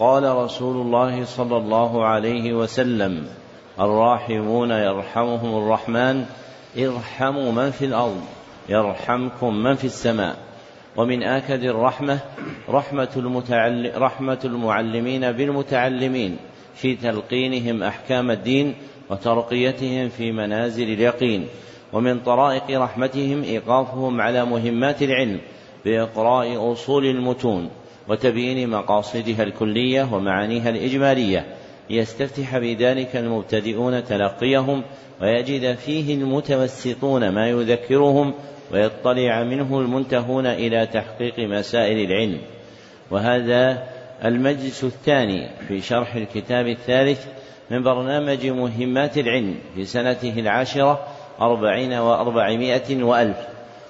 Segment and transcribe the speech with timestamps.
[0.00, 3.26] قال رسول الله صلى الله عليه وسلم
[3.80, 6.24] الراحمون يرحمهم الرحمن
[6.78, 8.20] ارحموا من في الأرض
[8.68, 10.36] يرحمكم من في السماء.
[10.96, 12.18] ومن آكد الرحمة
[12.68, 16.36] رحمة, المتعلم رحمة المعلمين بالمتعلمين
[16.74, 18.74] في تلقينهم أحكام الدين
[19.10, 21.46] وترقيتهم في منازل اليقين.
[21.92, 25.40] ومن طرائق رحمتهم إيقافهم على مهمات العلم
[25.84, 27.70] بإقراء أصول المتون.
[28.08, 31.46] وتبيين مقاصدها الكلية ومعانيها الإجمالية.
[31.90, 34.82] ليستفتح بذلك المبتدئون تلقيهم
[35.22, 38.34] ويجد فيه المتوسطون ما يذكرهم
[38.72, 42.38] ويطلع منه المنتهون إلى تحقيق مسائل العلم.
[43.10, 43.88] وهذا
[44.24, 47.26] المجلس الثاني في شرح الكتاب الثالث
[47.70, 51.06] من برنامج مهمات العلم في سنته العاشرة
[51.40, 53.36] أربعين وأربعمائة وألف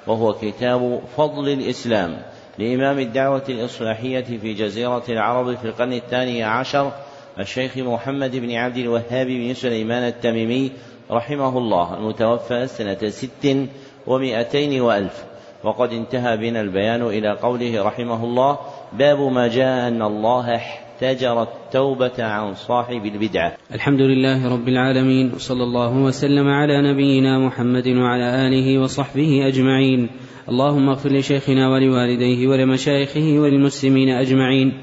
[0.07, 2.23] وهو كتاب فضل الإسلام.
[2.61, 6.93] لإمام الدعوة الإصلاحية في جزيرة العرب في القرن الثاني عشر
[7.39, 10.71] الشيخ محمد بن عبد الوهاب بن سليمان التميمي
[11.11, 13.69] رحمه الله المتوفى سنة ست
[14.07, 15.25] ومائتين وألف.
[15.65, 18.59] وقد انتهى بنا البيان إلى قوله رحمه الله
[18.93, 25.63] باب ما جاء أن الله احتجر التوبة عن صاحب البدعة الحمد لله رب العالمين وصلى
[25.63, 30.09] الله وسلم على نبينا محمد وعلى آله وصحبه أجمعين.
[30.51, 34.83] اللهم اغفر لشيخنا ولوالديه ولمشايخه وللمسلمين أجمعين.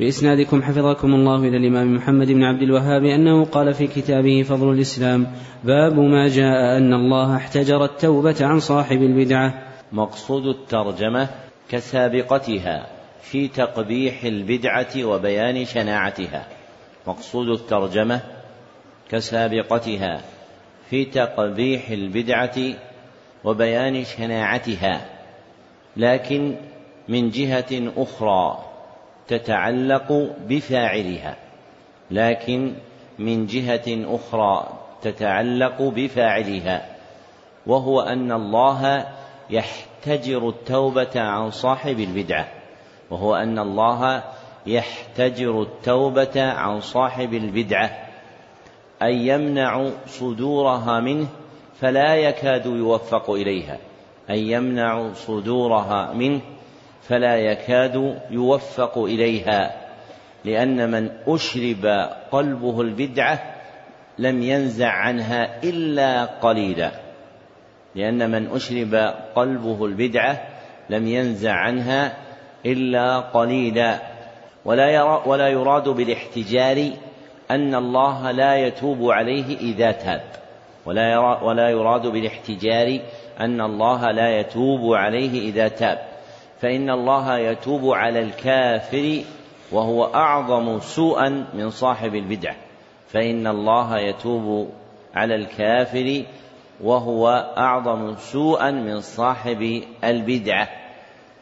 [0.00, 5.26] بإسنادكم حفظكم الله إلى الإمام محمد بن عبد الوهاب أنه قال في كتابه فضل الإسلام
[5.64, 9.54] باب ما جاء أن الله احتجر التوبة عن صاحب البدعة.
[9.92, 11.28] مقصود الترجمة
[11.70, 12.86] كسابقتها
[13.22, 16.46] في تقبيح البدعة وبيان شناعتها.
[17.06, 18.20] مقصود الترجمة
[19.10, 20.20] كسابقتها
[20.90, 22.56] في تقبيح البدعة
[23.44, 25.00] وبيان شناعتها
[25.96, 26.56] لكن
[27.08, 28.64] من جهة أخرى
[29.28, 31.36] تتعلق بفاعلها
[32.10, 32.74] لكن
[33.18, 34.68] من جهة أخرى
[35.02, 36.86] تتعلق بفاعلها
[37.66, 39.06] وهو أن الله
[39.50, 42.48] يحتجر التوبة عن صاحب البدعة
[43.10, 44.22] وهو أن الله
[44.66, 47.90] يحتجر التوبة عن صاحب البدعة
[49.02, 51.28] أي يمنع صدورها منه
[51.80, 53.78] فلا يكاد يوفق إليها
[54.30, 56.40] أي يمنع صدورها منه
[57.02, 59.84] فلا يكاد يوفق إليها
[60.44, 61.86] لأن من أشرب
[62.32, 63.54] قلبه البدعة
[64.18, 66.90] لم ينزع عنها إلا قليلا
[67.94, 68.94] لأن من أشرب
[69.34, 70.46] قلبه البدعة
[70.90, 72.16] لم ينزع عنها
[72.66, 73.98] إلا قليلا.
[74.64, 76.90] ولا, يرى ولا يراد بالاحتجار
[77.50, 80.43] أن الله لا يتوب عليه إذا تاب.
[80.86, 83.00] ولا, يرى ولا يراد بالاحتجار
[83.40, 85.98] أن الله لا يتوب عليه إذا تاب.
[86.60, 89.22] فإن الله يتوب على الكافر
[89.72, 92.56] وهو أعظم سوءا من صاحب البدعة
[93.08, 94.70] فإن الله يتوب
[95.14, 96.22] على الكافر
[96.80, 97.28] وهو
[97.58, 100.68] أعظم سوءا من صاحب البدعة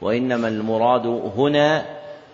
[0.00, 1.84] وإنما المراد هنا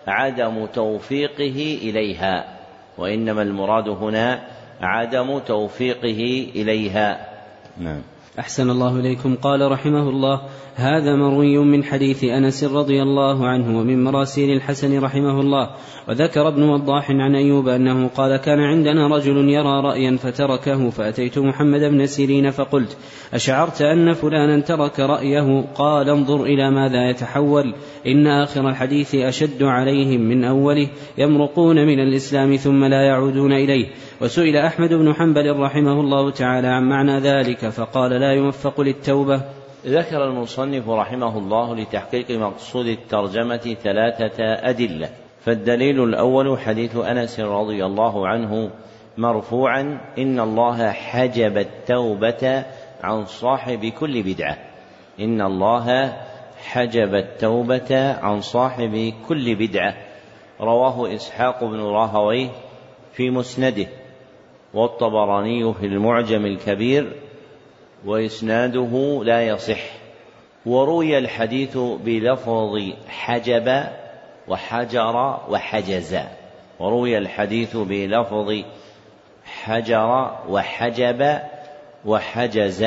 [0.07, 2.59] عدم توفيقه إليها.
[2.97, 4.41] وإنما المراد هنا
[4.81, 7.29] عدم توفيقه إليها.
[7.77, 8.01] نعم.
[8.39, 9.35] أحسن الله إليكم.
[9.35, 10.41] قال رحمه الله
[10.79, 15.69] هذا مروي من حديث أنس رضي الله عنه ومن مراسيل الحسن رحمه الله
[16.07, 21.79] وذكر ابن وضاح عن أيوب أنه قال كان عندنا رجل يرى رأيا فتركه فأتيت محمد
[21.79, 22.97] بن سيرين فقلت
[23.33, 27.73] أشعرت أن فلانا ترك رأيه؟ قال انظر إلى ماذا يتحول.
[28.07, 30.87] إن آخر الحديث أشد عليهم من أوله
[31.17, 33.85] يمرقون من الإسلام ثم لا يعودون إليه.
[34.21, 39.41] وسئل أحمد بن حنبل رحمه الله تعالى عن معنى ذلك فقال لا يوفق للتوبة.
[39.85, 45.09] ذكر المصنف رحمه الله لتحقيق مقصود الترجمة ثلاثة أدلة.
[45.41, 48.71] فالدليل الأول حديث أنس رضي الله عنه
[49.17, 52.65] مرفوعا إن الله حجب التوبة
[53.03, 54.57] عن صاحب كل بدعة.
[55.19, 56.17] إن الله
[56.57, 59.93] حجب التوبة عن صاحب كل بدعة.
[60.61, 62.49] رواه إسحاق بن راهويه
[63.13, 63.87] في مسنده.
[64.73, 67.13] والطبراني في المعجم الكبير
[68.05, 69.81] وإسناده لا يصح.
[70.65, 73.83] وروي الحديث بلفظ حجب
[74.47, 76.17] وحجر وحجز.
[76.79, 78.53] وروي الحديث بلفظ
[79.45, 81.39] حجر وحجب
[82.05, 82.85] وحجز.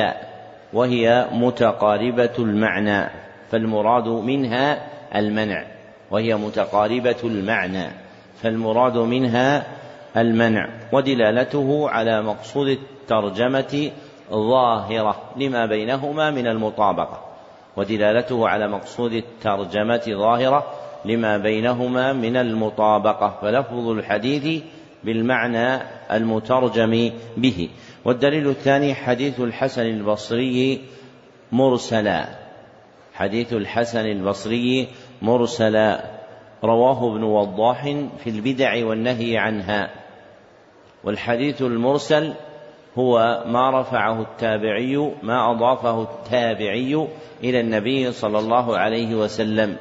[0.73, 3.09] وهي متقاربة المعنى
[3.51, 5.65] فالمراد منها المنع.
[6.11, 7.87] وهي متقاربة المعنى
[8.41, 9.65] فالمراد منها
[10.17, 10.69] المنع.
[10.91, 13.91] ودلالته على مقصود الترجمة
[14.33, 17.21] ظاهرة لما بينهما من المطابقة
[17.77, 20.65] ودلالته على مقصود الترجمة ظاهرة
[21.05, 24.63] لما بينهما من المطابقة فلفظ الحديث
[25.03, 25.81] بالمعنى
[26.11, 27.69] المترجم به.
[28.05, 30.81] والدليل الثاني حديث الحسن البصري
[31.51, 32.27] مرسلا.
[33.13, 34.87] حديث الحسن البصري
[35.21, 36.03] مرسلا.
[36.63, 37.83] رواه ابن وضاح
[38.23, 39.89] في البدع والنهي عنها.
[41.03, 42.33] والحديث المرسل
[42.97, 47.07] هو ما رفعه التابعي ما أضافه التابعي
[47.43, 49.77] إلى النبي صلى الله عليه وسلم.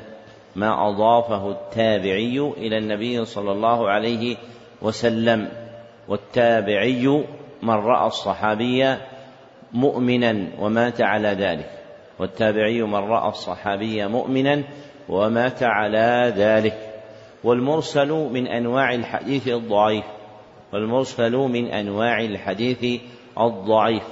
[0.56, 4.36] ما أضافه التابعي إلى النبي صلى الله عليه
[4.82, 5.48] وسلم.
[6.08, 7.24] والتابعي
[7.62, 8.96] من رأى الصحابي
[9.72, 11.70] مؤمنا ومات على ذلك.
[12.18, 14.62] والتابعي من رأى الصحابي مؤمنا
[15.08, 17.02] ومات على ذلك.
[17.44, 20.04] والمرسل من أنواع الحديث الضعيف.
[20.72, 23.00] والمرسل من أنواع الحديث
[23.40, 24.02] الضعيف.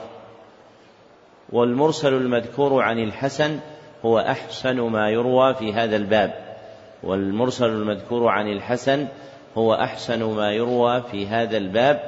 [1.52, 3.58] والمرسل المذكور عن الحسن
[4.04, 6.34] هو أحسن ما يروى في هذا الباب.
[7.02, 9.06] والمرسل المذكور عن الحسن
[9.58, 12.00] هو أحسن ما يروى في هذا الباب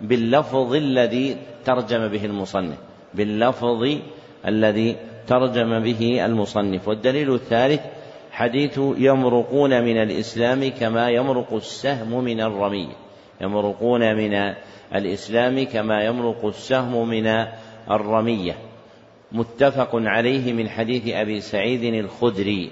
[0.00, 2.78] باللفظ الذي ترجم به المصنف.
[3.14, 3.98] باللفظ
[4.46, 4.96] الذي
[5.26, 6.88] ترجم به المصنف.
[6.88, 7.80] والدليل الثالث
[8.30, 12.88] حديث يمرقون من الإسلام كما يمرق السهم من الرمي.
[13.40, 14.54] يمرقون من
[14.94, 17.26] الإسلام كما يمرق السهم من
[17.90, 18.56] الرمية.
[19.32, 22.70] متفق عليه من حديث أبي سعيد الخدري.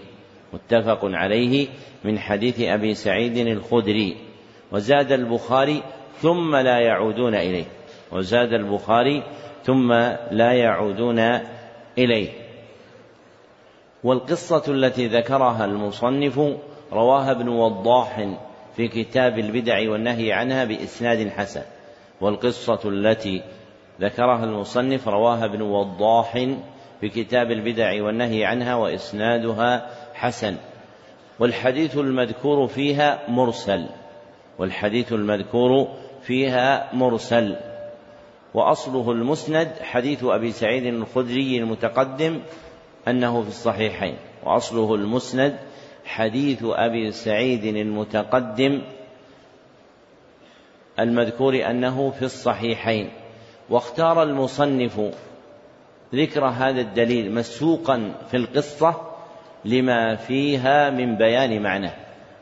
[0.53, 1.69] متفق عليه
[2.05, 4.17] من حديث أبي سعيد الخدري.
[4.73, 5.83] وزاد البخاري
[6.19, 7.65] ثم لا يعودون إليه.
[8.13, 9.23] وزاد البخاري
[9.65, 9.93] ثم
[10.31, 11.19] لا يعودون
[11.99, 12.29] إليه.
[14.05, 16.41] والقصة التي ذكرها المصنف
[16.93, 18.37] رواها ابن وضاح
[18.77, 21.63] في كتاب البدع والنهي عنها بإسناد حسن
[22.21, 23.43] والقصة التي
[24.01, 26.33] ذكرها المصنف رواها ابن وضاح
[27.01, 30.57] في كتاب البدع والنهي عنها وإسنادها حسن.
[31.39, 33.87] والحديث المذكور فيها مرسل
[34.59, 35.89] والحديث المذكور
[36.23, 37.57] فيها مرسل.
[38.55, 42.41] وأصله المسند حديث أبي سعيد الخدري المتقدم
[43.09, 45.57] أنه في الصحيحين وأصله المسند
[46.07, 48.83] حديث أبي سعيد المتقدم
[50.99, 53.11] المذكور أنه في الصحيحين
[53.71, 55.01] واختار المصنف
[56.15, 58.95] ذكر هذا الدليل مسوقا في القصة
[59.65, 61.95] لما فيها من بيان معناه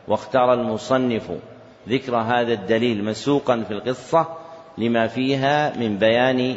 [0.08, 1.30] واختار المصنف
[1.88, 4.26] ذكر هذا الدليل مسوقا في القصة
[4.78, 6.56] لما فيها من بيان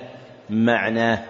[0.50, 1.24] معناه.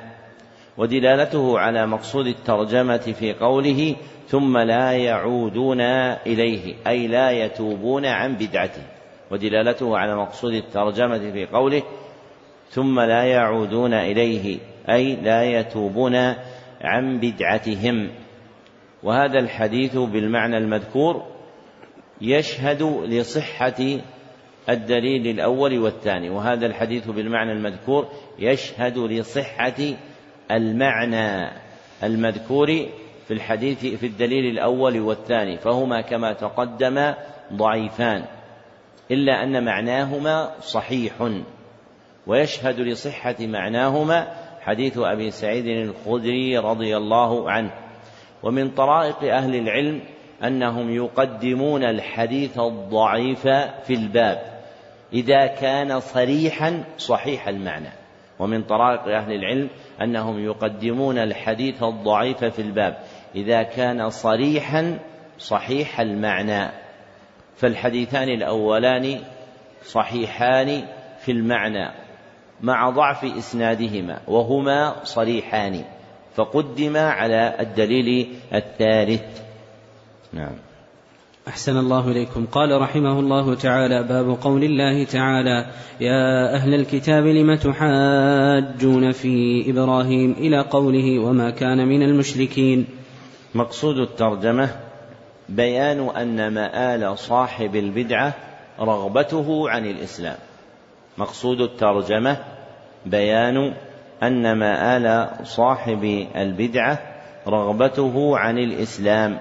[0.78, 3.96] ودلالته على مقصود الترجمة في قوله
[4.28, 5.82] ثم لا يعودون
[6.26, 8.84] إليه أي لا يتوبون عن بدعته.
[9.32, 11.84] ودلالته على مقصود الترجمة في قوله
[12.70, 16.16] ثم لا يعودون إليه أي لا يتوبون
[16.82, 18.10] عن بدعتهم.
[19.04, 21.24] وهذا الحديث بالمعنى المذكور
[22.22, 24.00] يشهد لصحة
[24.70, 28.08] الدليل الأول والثاني وهذا الحديث بالمعنى المذكور
[28.40, 29.76] يشهد لصحة
[30.52, 31.52] المعنى
[32.04, 32.68] المذكور
[33.28, 37.14] في الحديث في الدليل الأول والثاني فهما كما تقدم
[37.54, 38.26] ضعيفان
[39.12, 41.14] إلا أن معناهما صحيح
[42.28, 44.28] ويشهد لصحة معناهما
[44.62, 47.72] حديث أبي سعيد الخدري رضي الله عنه.
[48.44, 50.02] ومن طرائق أهل العلم
[50.44, 53.48] أنهم يقدمون الحديث الضعيف
[53.88, 54.42] في الباب
[55.14, 57.90] إذا كان صريحا صحيح المعنى.
[58.40, 59.70] ومن طرائق أهل العلم
[60.02, 62.98] أنهم يقدمون الحديث الضعيف في الباب
[63.36, 65.00] إذا كان صريحا
[65.40, 66.72] صحيح المعنى
[67.56, 69.20] فالحديثان الأولان
[69.84, 70.88] صحيحان
[71.20, 71.92] في المعنى
[72.62, 75.84] مع ضعف إسنادهما وهما صريحان
[76.36, 79.42] فقدما على الدليل الثالث.
[80.34, 80.67] نعم.
[81.48, 82.46] أحسن الله إليكم.
[82.46, 85.66] قال رحمه الله تعالى باب قول الله تعالى
[86.02, 92.86] يا أهل الكتاب لم تحاجون في إبراهيم إلى قوله وما كان من المشركين؟
[93.56, 94.70] مقصود الترجمة
[95.50, 98.34] بيان أن مآل صاحب البدعة
[98.80, 100.38] رغبته عن الإسلام.
[101.18, 102.38] مقصود الترجمة
[103.06, 103.74] بيان
[104.24, 107.00] أن مآل صاحب البدعة
[107.48, 109.40] رغبته عن الإسلام.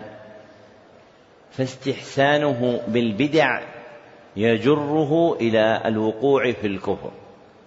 [1.50, 3.60] فاستحسانه بالبدع
[4.36, 7.10] يجره إلى الوقوع في الكفر.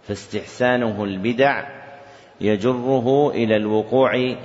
[0.03, 1.63] فاستحسانه البدع
[2.41, 4.35] يجره إلى الوقوع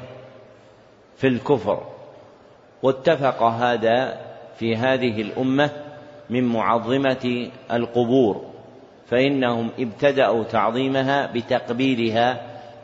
[1.16, 1.86] في الكفر.
[2.82, 4.20] واتفق هذا
[4.58, 5.70] في هذه الأمة
[6.30, 8.44] من معظمة القبور
[9.06, 12.40] فإنهم ابتدأوا تعظيمها بتقبيلها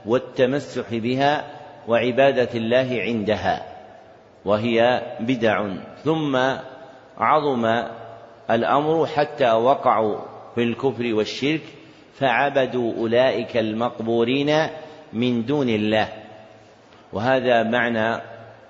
[0.07, 1.45] والتمسح بها
[1.89, 3.67] وعبادة الله عندها
[4.45, 5.67] وهي بدع.
[6.05, 6.37] ثم
[7.19, 7.85] عظم
[8.51, 10.19] الأمر حتى وقعوا
[10.55, 11.63] في الكفر والشرك
[12.15, 14.69] فعبدوا أولئك المقبورين
[15.13, 16.09] من دون الله.
[17.13, 18.23] وهذا معنى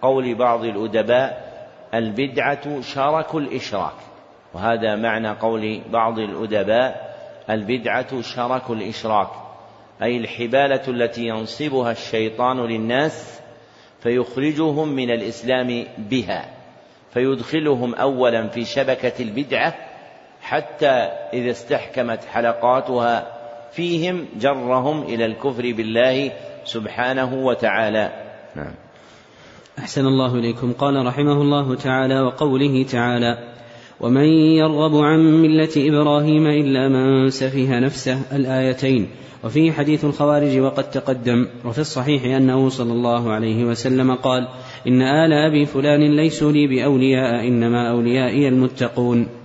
[0.02, 1.50] قول بعض الأدباء
[1.94, 3.94] البدعة شرك الإشراك.
[4.54, 7.16] وهذا معنى قول بعض الأدباء
[7.50, 9.30] البدعة شرك الإشراك.
[10.02, 13.40] أي الحبالة التي ينصبها الشيطان للناس
[14.00, 16.59] فيخرجهم من الإسلام بها.
[17.14, 19.74] فيدخلهم أولا في شبكة البدعة
[20.42, 23.26] حتى إذا استحكمت حلقاتها
[23.72, 26.32] فيهم جرهم إلى الكفر بالله
[26.64, 28.10] سبحانه وتعالى.
[28.56, 28.74] نعم.
[29.78, 30.72] أحسن الله إليكم.
[30.72, 33.38] قال رحمه الله تعالى وقوله تعالى
[34.00, 39.08] ومن يرغب عن ملة إبراهيم إلا من سفه نفسه الآيتين
[39.44, 44.48] وفيه حديث الخوارج وقد تقدم وفي الصحيح أنه صلى الله عليه وسلم قال
[44.86, 49.39] إن آل أبي فلان ليسوا لي بأولياء إنما أوليائي المتقون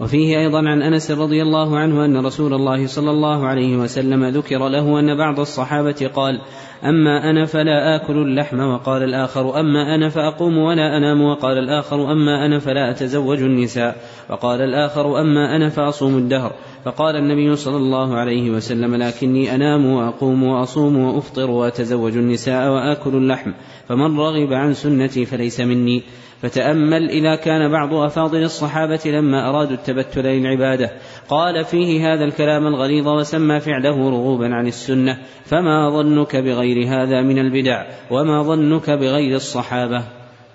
[0.00, 4.68] وفيه أيضا عن أنس رضي الله عنه أن رسول الله صلى الله عليه وسلم ذكر
[4.68, 6.40] له أن بعض الصحابة قال
[6.84, 12.46] أما أنا فلا آكل اللحم وقال الآخر أما أنا فأقوم ولا أنام وقال الآخر أما
[12.46, 13.96] أنا فلا أتزوج النساء
[14.30, 16.52] وقال الآخر أما أنا فأصوم الدهر.
[16.84, 23.52] فقال النبي صلى الله عليه وسلم لكني أنام وأقوم وأصوم وأفطر وأتزوج النساء وآكل اللحم
[23.88, 26.02] فمن رغب عن سنتي فليس مني.
[26.42, 30.90] فتأمل إذا كان بعض أفاضل الصحابة لما أرادوا التبتل للعبادة
[31.28, 35.18] قال فيه هذا الكلام الغليظ وسمى فعله رغوبا عن السنة.
[35.44, 40.02] فما ظنك بغير هذا من البدع؟ وما ظنك بغير الصحابة؟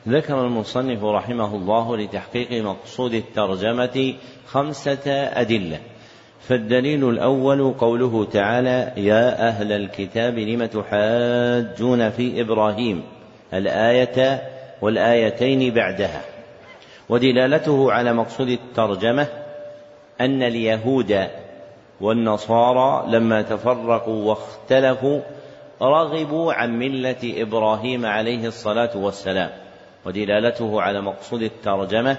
[0.08, 4.14] ذكر المصنف رحمه الله لتحقيق مقصود الترجمة
[4.48, 5.80] خمسة أدلة.
[6.40, 13.04] فالدليل الأول قوله تعالى يا أهل الكتاب لم تحاجون في إبراهيم؟
[13.54, 16.22] الآية والآيتين بعدها.
[17.10, 19.28] ودلالته على مقصود الترجمة
[20.22, 21.28] أن اليهود
[22.02, 25.22] والنصارى لما تفرقوا واختلفوا
[25.82, 29.50] رغبوا عن ملة إبراهيم عليه الصلاة والسلام.
[30.06, 32.18] ودلالته على مقصود الترجمة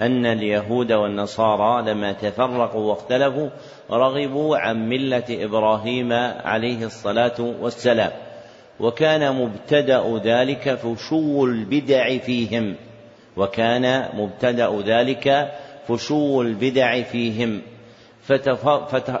[0.00, 3.48] أن اليهود والنصارى لما تفرقوا واختلفوا
[3.90, 6.12] رغبوا عن ملة إبراهيم
[6.44, 8.10] عليه الصلاة والسلام.
[8.80, 12.76] وكان مبتدأ ذلك فشو البدع فيهم.
[13.36, 15.52] وكان مبتدأ ذلك
[15.88, 17.62] فشو البدع فيهم.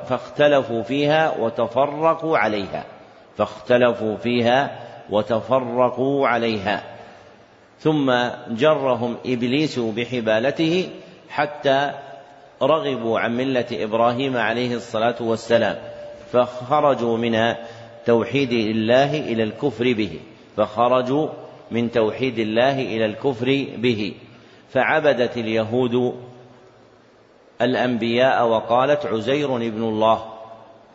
[0.08, 2.84] فاختلفوا فيها وتفرقوا عليها.
[3.36, 4.78] فاختلفوا فيها
[5.10, 6.82] وتفرقوا عليها.
[7.78, 8.14] ثم
[8.50, 10.88] جرهم إبليس بحبالته
[11.28, 11.90] حتى
[12.62, 15.76] رغبوا عن ملة إبراهيم عليه الصلاة والسلام.
[16.32, 17.34] فخرجوا من
[18.08, 20.20] توحيد الله إلى الكفر به
[20.56, 21.28] فخرجوا
[21.70, 24.14] من توحيد الله إلى الكفر به.
[24.70, 26.14] فعبدت اليهود
[27.62, 30.24] الأنبياء وقالت عزير ابن الله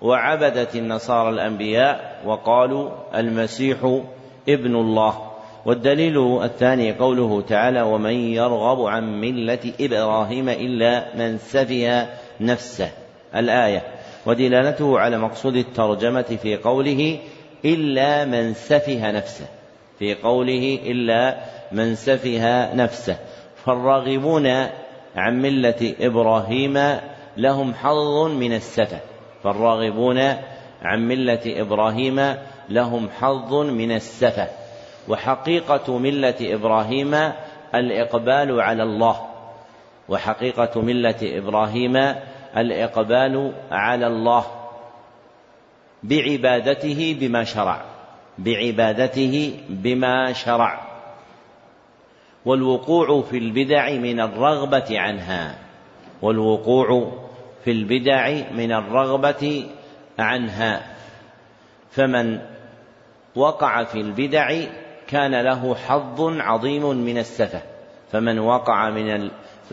[0.02, 4.02] وعبدت النصارى الأنبياء وقالوا المسيح
[4.50, 5.32] ابن الله.
[5.66, 12.08] والدليل الثاني قوله تعالى ومن يرغب عن ملة إبراهيم إلا من سفه
[12.42, 12.92] نفسه.
[13.36, 17.20] الآية ودلالته على مقصود الترجمة في قوله
[17.66, 19.46] إلا من سفه نفسه.
[20.00, 21.38] في قوله إلا
[21.72, 23.18] من سفه نفسه.
[23.66, 24.48] فالراغبون
[25.16, 27.00] عن ملة إبراهيم
[27.38, 29.00] لهم حظ من السفه.
[29.44, 30.20] فالراغبون
[30.82, 32.36] عن ملة إبراهيم
[32.70, 34.48] لهم حظ من السفه.
[35.08, 37.16] وحقيقة ملة إبراهيم
[37.76, 39.22] الإقبال على الله.
[40.10, 42.16] وحقيقة ملة إبراهيم
[42.58, 44.46] الإقبال على الله
[46.04, 47.82] بعبادته بما شرع
[48.38, 50.82] بعبادته بما شرع.
[52.46, 55.56] والوقوع في البدع من الرغبة عنها
[56.22, 57.12] والوقوع
[57.64, 59.66] في البدع من الرغبة
[60.20, 60.96] عنها.
[61.92, 62.40] فمن
[63.36, 64.62] وقع في البدع
[65.08, 67.62] كان له حظ عظيم من السفه
[68.12, 69.32] فمن وقع من ال...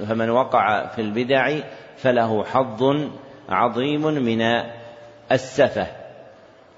[0.08, 1.58] فمن وقع في البدع
[2.02, 2.97] فله حظ
[3.49, 4.42] عظيم من
[5.33, 5.87] السفه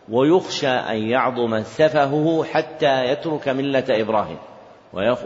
[0.09, 4.38] ويخشى أن يعظم سفهه حتى يترك ملة إبراهيم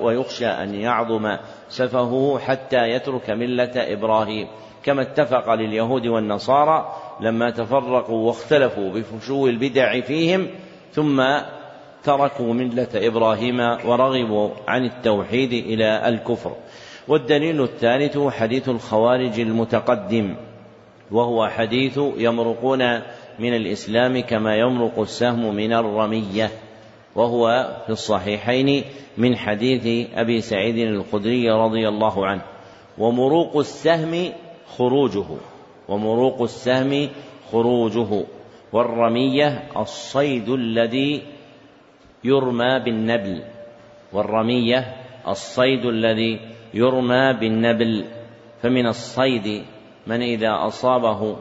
[0.01, 1.37] ويخشى أن يعظم
[1.69, 4.49] سفهه حتى يترك ملة إبراهيم.
[4.85, 10.49] كما اتفق لليهود والنصارى لما تفرقوا واختلفوا بفشو البدع فيهم
[10.93, 11.25] ثم
[12.05, 16.53] تركوا ملة إبراهيم ورغبوا عن التوحيد إلى الكفر.
[17.09, 20.37] والدليل الثالث حديث الخوارج المتقدم
[21.11, 23.01] وهو حديث يمرقون
[23.39, 26.51] من الإسلام كما يمرق السهم من الرمية
[27.15, 28.85] وهو في الصحيحين
[29.19, 32.43] من حديث أبي سعيد الخدري رضي الله عنه
[32.99, 34.33] ومروق السهم
[34.79, 35.27] خروجه
[35.89, 37.09] ومروق السهم
[37.53, 38.25] خروجه
[38.73, 41.23] والرمية الصيد الذي
[42.25, 43.43] يرمى بالنبل
[44.13, 44.97] والرمية
[45.29, 48.05] الصيد الذي يرمى بالنبل
[48.63, 49.65] فمن الصيد
[50.07, 51.37] من إذا أصابه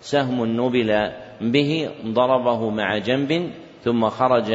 [0.00, 1.10] سهم نبل
[1.40, 3.50] به ضربه مع جنب
[3.84, 4.52] ثم خرج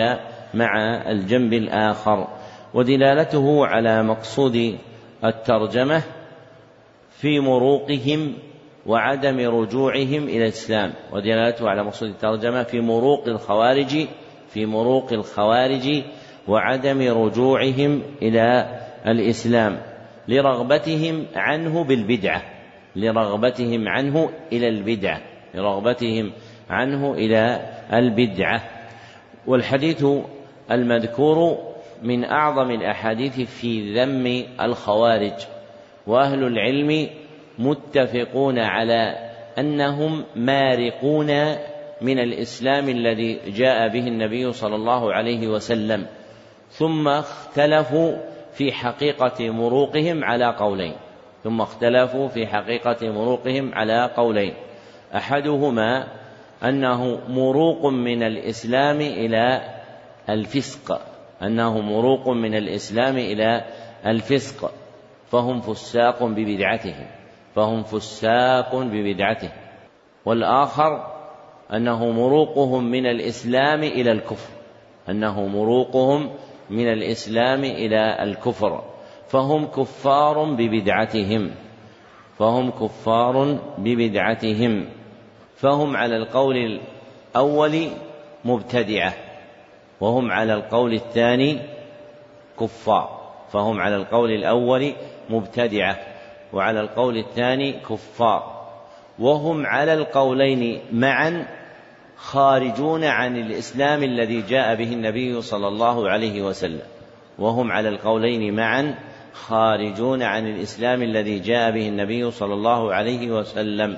[0.53, 2.27] مع الجنب الآخر.
[2.73, 4.77] ودلالته على مقصود
[5.23, 6.03] الترجمة
[7.09, 8.33] في مروقهم
[8.85, 10.93] وعدم رجوعهم إلى الإسلام.
[11.13, 14.07] ودلالته على مقصود الترجمة في مروق الخوارج
[14.49, 16.03] في مروق الخوارج
[16.47, 19.94] وعدم رجوعهم إلى الإسلام.
[20.27, 22.43] لرغبتهم عنه بالبدعة
[22.95, 25.21] لرغبتهم عنه إلى البدعة
[25.55, 26.31] لرغبتهم
[26.69, 27.59] عنه إلى
[27.93, 28.61] البدعة.
[29.47, 30.05] والحديث
[30.71, 31.57] المذكور
[32.03, 35.33] من أعظم الأحاديث في ذم الخوارج
[36.07, 37.09] وأهل العلم
[37.59, 39.15] متفقون على
[39.59, 41.55] أنهم مارقون
[42.01, 46.05] من الإسلام الذي جاء به النبي صلى الله عليه وسلم
[46.69, 48.15] ثم اختلفوا
[48.55, 50.93] في حقيقة مروقهم على قولين
[51.43, 54.53] ثم اختلفوا في حقيقة مروقهم على قولين.
[55.15, 56.07] أحدهما
[56.63, 59.61] أنه مروق من الإسلام إلى
[60.29, 61.01] الفسق
[61.41, 63.65] أنه مروق من الإسلام إلى
[64.05, 64.71] الفسق
[65.31, 67.07] فهم فساق ببدعتهم
[67.55, 69.51] فهم فساق ببدعتهم.
[70.25, 71.15] والآخر
[71.73, 74.49] أنه مروقهم من الإسلام إلى الكفر
[75.09, 76.29] أنه مروقهم
[76.69, 78.83] من الإسلام إلى الكفر
[79.27, 81.51] فهم كفار ببدعتهم
[82.39, 84.85] فهم كفار ببدعتهم
[85.55, 87.87] فهم على القول الأول
[88.45, 89.13] مبتدعة
[90.01, 91.59] وهم على القول الثاني
[92.59, 94.93] كفار فهم على القول الأول
[95.29, 95.97] مبتدعة
[96.53, 98.65] وعلى القول الثاني كفار
[99.19, 101.47] وهم على القولين معا
[102.17, 106.81] خارجون عن الإسلام الذي جاء به النبي صلى الله عليه وسلم.
[107.39, 108.95] وهم على القولين معا
[109.33, 113.97] خارجون عن الإسلام الذي جاء به النبي صلى الله عليه وسلم.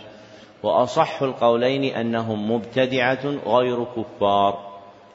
[0.63, 4.67] وأصح القولين أنهم مبتدعة غير كفار.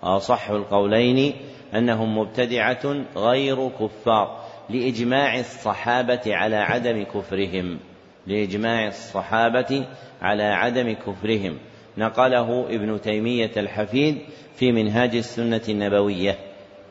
[0.03, 1.35] أصح القولين
[1.75, 7.79] أنهم مبتدعة غير كفار لإجماع الصحابة على عدم كفرهم.
[8.27, 9.87] لإجماع الصحابة
[10.23, 11.59] على عدم كفرهم.
[11.99, 14.19] نقله ابن تيمية الحفيد
[14.57, 16.37] في منهاج السنة النبوية.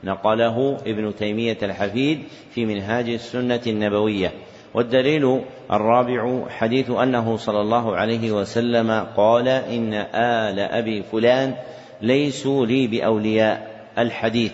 [0.03, 4.31] نقله ابن تيمية الحفيد في منهاج السنة النبوية.
[4.73, 11.55] والدليل الرابع حديث أنه صلى الله عليه وسلم قال إن آل أبي فلان
[12.01, 13.71] ليسوا لي بأولياء.
[13.97, 14.53] الحديث.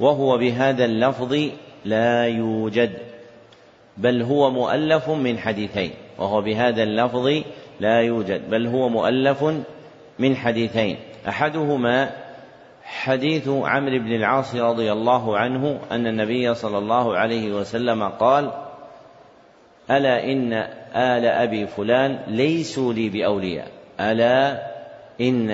[0.00, 1.36] وهو بهذا اللفظ
[1.84, 2.92] لا يوجد
[3.96, 7.42] بل هو مؤلف من حديثين وهو بهذا اللفظ
[7.82, 9.44] لا يوجد بل هو مؤلف
[10.18, 10.96] من حديثين.
[11.28, 12.10] أحدهما
[12.84, 18.50] حديث عمرو بن العاص رضي الله عنه أن النبي صلى الله عليه وسلم قال
[19.90, 20.52] ألا إن
[20.94, 23.68] آل أبي فلان ليسوا لي بأولياء؟
[24.00, 24.62] ألا
[25.20, 25.50] إن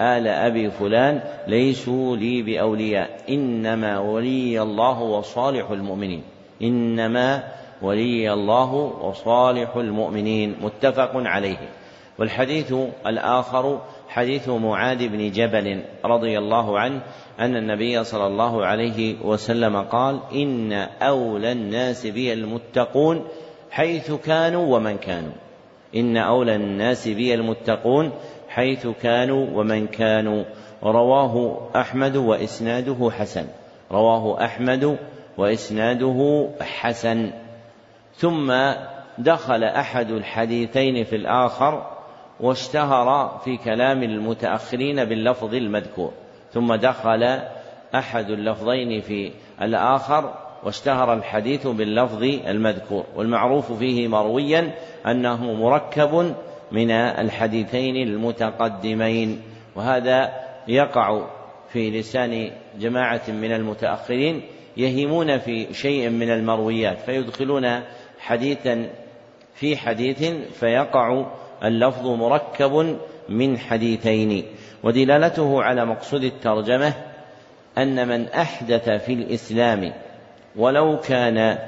[0.00, 6.22] آل أبي فلان ليسوا لي بأولياء؟ إنما ولي الله وصالح المؤمنين.
[6.62, 7.42] إنما
[7.82, 11.68] ولي الله وصالح المؤمنين متفق عليه.
[12.18, 12.74] والحديث
[13.06, 17.00] الآخر حديث معاذ بن جبل رضي الله عنه
[17.40, 23.24] أن النبي صلى الله عليه وسلم قال إن أولى الناس بي المتقون
[23.70, 25.32] حيث كانوا ومن كانوا.
[25.96, 28.10] إن أولى الناس بي المتقون
[28.48, 30.44] حيث كانوا ومن كانوا.
[30.82, 33.46] رواه أحمد وإسناده حسن.
[33.92, 34.98] رواه أحمد
[35.38, 37.30] وإسناده حسن.
[38.16, 38.52] ثم
[39.18, 41.86] دخل أحد الحديثين في الآخر
[42.40, 46.12] واشتهر في كلام المتأخرين باللفظ المذكور
[46.52, 47.38] ثم دخل
[47.94, 54.74] أحد اللفظين في الآخر واشتهر الحديث باللفظ المذكور والمعروف فيه مرويا
[55.06, 56.34] أنه مركب
[56.72, 59.42] من الحديثين المتقدمين
[59.76, 60.32] وهذا
[60.68, 61.26] يقع
[61.68, 64.42] في لسان جماعة من المتأخرين
[64.76, 67.82] يهيمون في شيء من المرويات فيدخلون
[68.26, 68.90] حديثا
[69.54, 70.24] في حديث
[70.60, 71.26] فيقع
[71.64, 74.44] اللفظ مركب من حديثين
[74.82, 76.92] ودلالته على مقصود الترجمة
[77.78, 79.92] أن من أحدث في الإسلام
[80.56, 81.58] ولو كان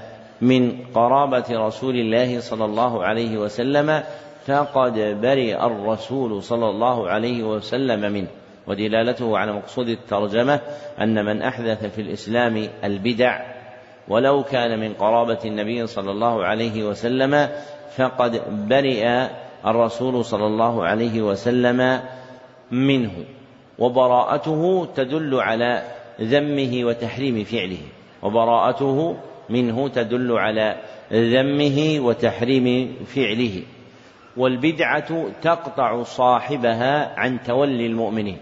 [0.41, 4.03] من قرابة رسول الله صلى الله عليه وسلم
[4.47, 4.93] فقد
[5.23, 8.29] برئ الرسول صلى الله عليه وسلم منه.
[8.67, 10.61] ودلالته على مقصود الترجمة
[11.01, 13.58] أن من أحدث في الإسلام البدع
[14.09, 17.49] ولو كان من قرابة النبي صلى الله عليه وسلم
[17.97, 19.29] فقد برئ
[19.67, 22.01] الرسول صلى الله عليه وسلم
[22.71, 23.13] منه
[23.79, 25.83] وبراءته تدل على
[26.21, 27.79] ذمه وتحريم فعله
[28.23, 29.17] وبراءته
[29.49, 30.77] منه تدل على
[31.13, 33.63] ذمه وتحريم فعله
[34.37, 38.39] والبدعة تقطع صاحبها عن تولي المؤمنين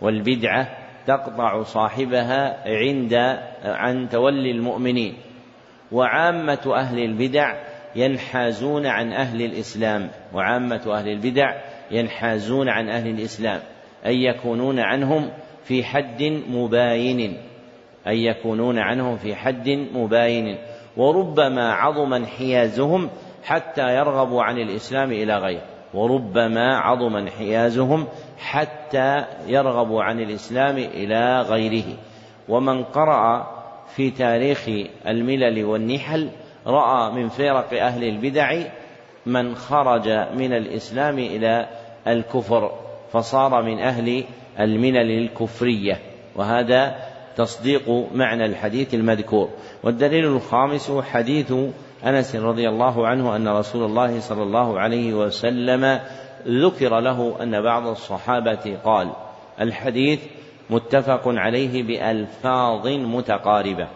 [0.00, 0.79] والبدعة
[1.10, 3.14] تقطع صاحبها عند
[3.64, 5.14] عن تولي المؤمنين.
[5.92, 7.54] وعامة أهل البدع
[7.96, 10.10] ينحازون عن أهل الإسلام.
[10.34, 11.54] وعامة أهل البدع
[11.90, 13.60] ينحازون عن أهل الإسلام.
[14.06, 15.30] أي يكونون عنهم
[15.64, 17.36] في حد مباين.
[18.06, 20.58] أن يكونون عنهم في حد مباين.
[20.96, 23.10] وربما عظم انحيازهم
[23.44, 25.62] حتى يرغبوا عن الإسلام إلى غيره
[25.94, 28.06] وربما عظم انحيازهم
[28.40, 31.84] حتى يرغبوا عن الإسلام إلى غيره.
[32.48, 33.50] ومن قرأ
[33.96, 34.68] في تاريخ
[35.06, 36.30] الملل والنحل
[36.66, 38.62] رأى من فرق أهل البدع
[39.26, 41.68] من خرج من الإسلام إلى
[42.06, 42.72] الكفر
[43.12, 44.24] فصار من أهل
[44.60, 45.98] الملل الكفرية.
[46.36, 46.96] وهذا
[47.36, 49.50] تصديق معنى الحديث المذكور.
[49.82, 51.52] والدليل الخامس حديث
[52.04, 56.00] أنس رضي الله عنه أن رسول الله صلى الله عليه وسلم
[56.46, 59.10] ذكر له أن بعض الصحابة قال
[59.60, 60.20] الحديث
[60.70, 63.88] متفق عليه بألفاظ متقاربة.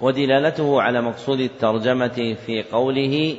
[0.00, 3.36] ودلالته على مقصود الترجمة في قوله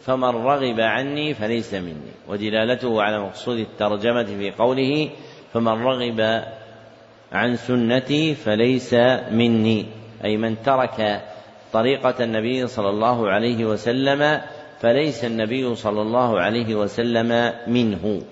[0.00, 2.12] فمن رغب عني فليس مني.
[2.28, 5.10] ودلالته على مقصود الترجمة في قوله
[5.52, 6.44] فمن رغب
[7.32, 8.94] عن سنتي فليس
[9.30, 9.86] مني.
[10.24, 11.22] أي من ترك
[11.72, 14.40] طريقة النبي صلى الله عليه وسلم
[14.82, 18.22] فليس النبي صلى الله عليه وسلم منه.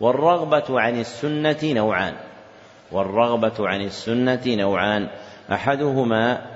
[0.00, 2.14] والرغبة عن السنة نوعان.
[2.92, 5.08] والرغبة عن السنة نوعان.
[5.52, 6.46] أحدهما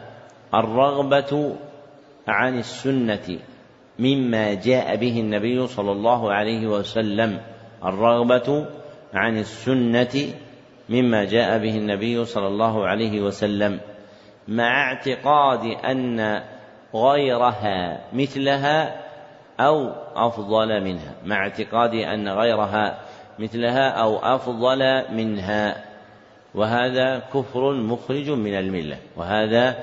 [0.54, 1.56] الرغبة
[2.28, 3.38] عن السنة
[3.98, 7.40] مما جاء به النبي صلى الله عليه وسلم.
[7.84, 8.66] الرغبة
[9.14, 10.32] عن السنة
[10.88, 13.80] مما جاء به النبي صلى الله عليه وسلم.
[14.48, 16.42] مع اعتقاد أن
[16.94, 19.07] غيرها مثلها
[19.60, 22.98] أو أفضل منها مع اعتقاد أن غيرها
[23.38, 25.84] مثلها أو أفضل منها.
[26.54, 29.76] وهذا كفر مخرج من الملة وهذا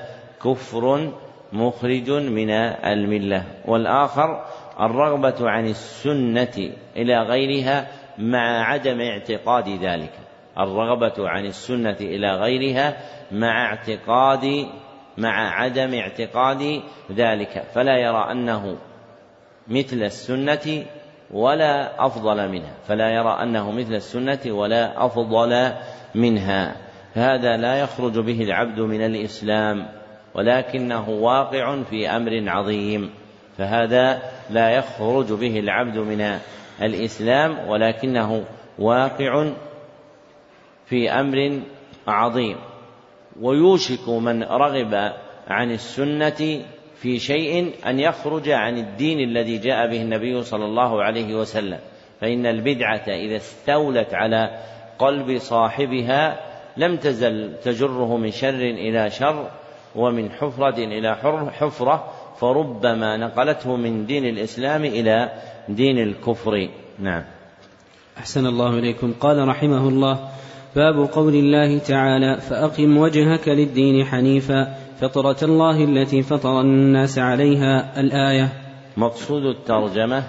[0.44, 1.12] كفر
[1.52, 2.50] مخرج من
[2.84, 3.42] الملة.
[3.64, 4.44] والآخر
[4.80, 7.86] الرغبة عن السنة إلى غيرها
[8.18, 10.12] مع عدم اعتقاد ذلك.
[10.58, 12.96] الرغبة عن السنة إلى غيرها
[13.32, 14.66] مع اعتقاد
[15.18, 17.64] مع عدم اعتقاد ذلك.
[17.74, 18.76] فلا يرى أنه
[19.68, 20.84] مثل السنة
[21.30, 25.72] ولا أفضل منها فلا يرى أنه مثل السنة ولا أفضل
[26.14, 26.76] منها.
[27.14, 29.86] هذا لا يخرج به العبد من الإسلام
[30.34, 33.10] ولكنه واقع في أمر عظيم
[33.58, 36.38] فهذا لا يخرج به العبد من
[36.82, 38.44] الإسلام ولكنه
[38.78, 39.50] واقع
[40.86, 41.60] في أمر
[42.08, 42.56] عظيم.
[43.40, 45.12] ويوشك من رغب
[45.48, 46.64] عن السنة
[46.98, 51.78] في شيء أن يخرج عن الدين الذي جاء به النبي صلى الله عليه وسلم.
[52.20, 54.58] فإن البدعة إذا استولت على
[54.98, 56.40] قلب صاحبها
[56.76, 59.50] لم تزل تجره من شر إلى شر
[59.94, 61.16] ومن حفرة إلى
[61.52, 65.32] حفرة فربما نقلته من دين الإسلام إلى
[65.68, 66.68] دين الكفر.
[66.98, 67.24] نعم.
[68.18, 69.12] أحسن الله إليكم.
[69.20, 70.28] قال رحمه الله
[70.76, 74.85] باب قول الله تعالى فأقم وجهك للدين حنيفا.
[75.00, 78.48] فطرة الله التي فطر الناس عليها الآية.
[78.96, 80.24] مقصود الترجمة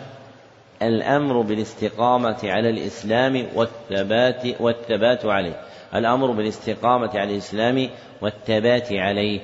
[0.81, 5.61] الأمر بالاستقامة على الإسلام والثبات والثبات عليه.
[5.95, 7.89] الأمر بالاستقامة على الإسلام
[8.21, 9.39] والثبات عليه.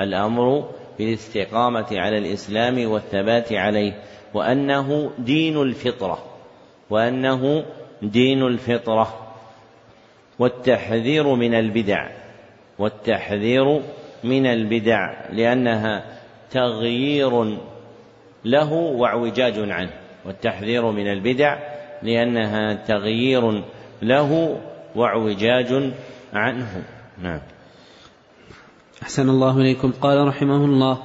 [0.00, 4.02] الأمر بالاستقامة على الإسلام والثبات عليه.
[4.34, 6.18] وأنه دين الفطرة.
[6.90, 7.64] وأنه
[8.02, 9.34] دين الفطرة.
[10.38, 12.08] والتحذير من البدع.
[12.78, 13.82] والتحذير
[14.24, 16.04] من البدع لأنها
[16.50, 17.58] تغيير
[18.44, 19.90] له واعوجاج عنه
[20.26, 21.58] والتحذير من البدع
[22.02, 23.62] لأنها تغيير
[24.02, 24.60] له
[24.96, 25.92] واعوجاج
[26.32, 26.84] عنه.
[27.22, 27.40] نعم.
[29.02, 29.92] أحسن الله إليكم.
[30.00, 30.98] قال رحمه الله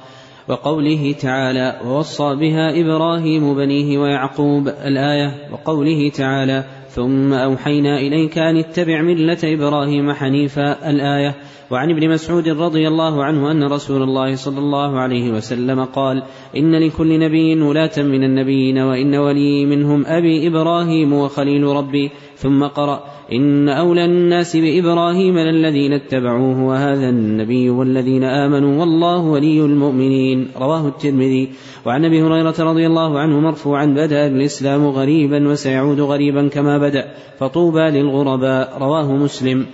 [0.48, 5.52] وقوله تعالى ووصى بها إبراهيم بنيه ويعقوب الآية.
[5.52, 6.64] وقوله تعالى
[6.98, 11.34] ثم أوحينا إليك أن اتبع ملة إبراهيم حنيفا الآية.
[11.70, 16.22] وعن ابن مسعود رضي الله عنه أن رسول الله صلى الله عليه وسلم قال
[16.56, 22.10] إن لكل نبي ولاة من النبيين وإن ولي منهم أبي إبراهيم وخليل ربي.
[22.38, 30.48] ثم قرأ إن أولى الناس بإبراهيم للذين اتبعوه وهذا النبي والذين آمنوا والله ولي المؤمنين.
[30.56, 31.48] رواه الترمذي.
[31.86, 37.04] وعن أبي هريرة رضي الله عنه مرفوعا بدأ الإسلام غريبا وسيعود غريبا كما بدأ
[37.38, 38.78] فطوبى للغرباء.
[38.78, 39.66] رواه مسلم.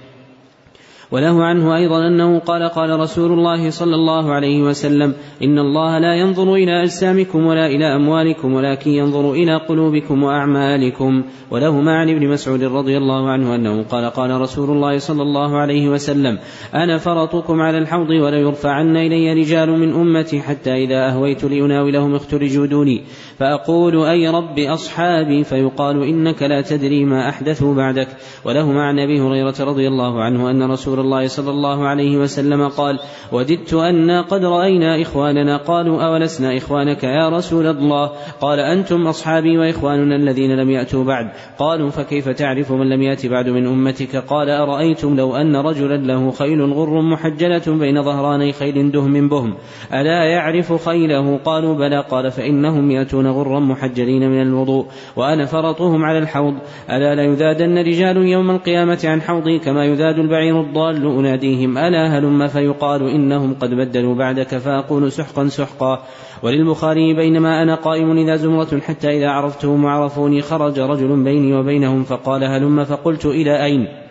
[1.10, 6.14] وله عنه أيضا أنه قال قال رسول الله صلى الله عليه وسلم إن الله لا
[6.14, 11.22] ينظر إلى أجسامكم ولا إلى أموالكم ولكن ينظر إلى قلوبكم وأعمالكم.
[11.50, 15.88] ولهما عن ابن مسعود رضي الله عنه أنه قال قال رسول الله صلى الله عليه
[15.88, 16.38] وسلم
[16.74, 22.66] أنا فرطكم على الحوض ولا يرفعن إلي رجال من أمتي حتى إذا أهويت لأناولهم اخترجوا
[22.66, 23.02] دوني.
[23.38, 28.08] فأقول أي رب أصحابي فيقال إنك لا تدري ما أحدثوا بعدك.
[28.44, 32.98] وله عن أبي هريرة رضي الله عنه أن رسول الله صلى الله عليه وسلم قال
[33.32, 40.16] وددت أنا قد رأينا إخواننا قالوا أولسنا إخوانك يا رسول الله؟ قال أنتم أصحابي وإخواننا
[40.16, 41.30] الذين لم يأتوا بعد.
[41.58, 46.30] قالوا فكيف تعرف من لم يأت بعد من أمتك؟ قال أرأيتم لو أن رجلا له
[46.30, 49.54] خيل غر محجلة بين ظهراني خيل دهم بهم؟
[49.92, 52.04] ألا يعرف خيله؟ قالوا بلى.
[52.10, 56.54] قال فإنهم يأتون غرا محجلين من الوضوء وأنا فرطهم على الحوض.
[56.90, 61.78] ألا ليذادن رجال يوم القيامة عن حوضي كما يذاد البعير الضال أناديهم.
[61.78, 66.02] ألا هلم فيقال إنهم قد بدلوا بعدك فأقول سحقا سحقا.
[66.42, 72.44] وللبخاري بينما أنا قائم إذا زمرة حتى إذا عرفتهم وعرفوني خرج رجل بيني وبينهم فقال
[72.44, 74.03] هلم فقلت إلى أين؟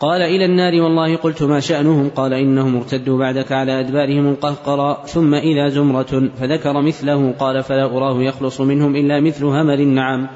[0.00, 5.34] قال إلى النار والله قلت ما شأنهم قال إنهم ارتدوا بعدك على أدبارهم القهقرى ثم
[5.34, 10.28] إذا زمرة فذكر مثله قال فلا أراه يخلص منهم إلا مثل همر النعم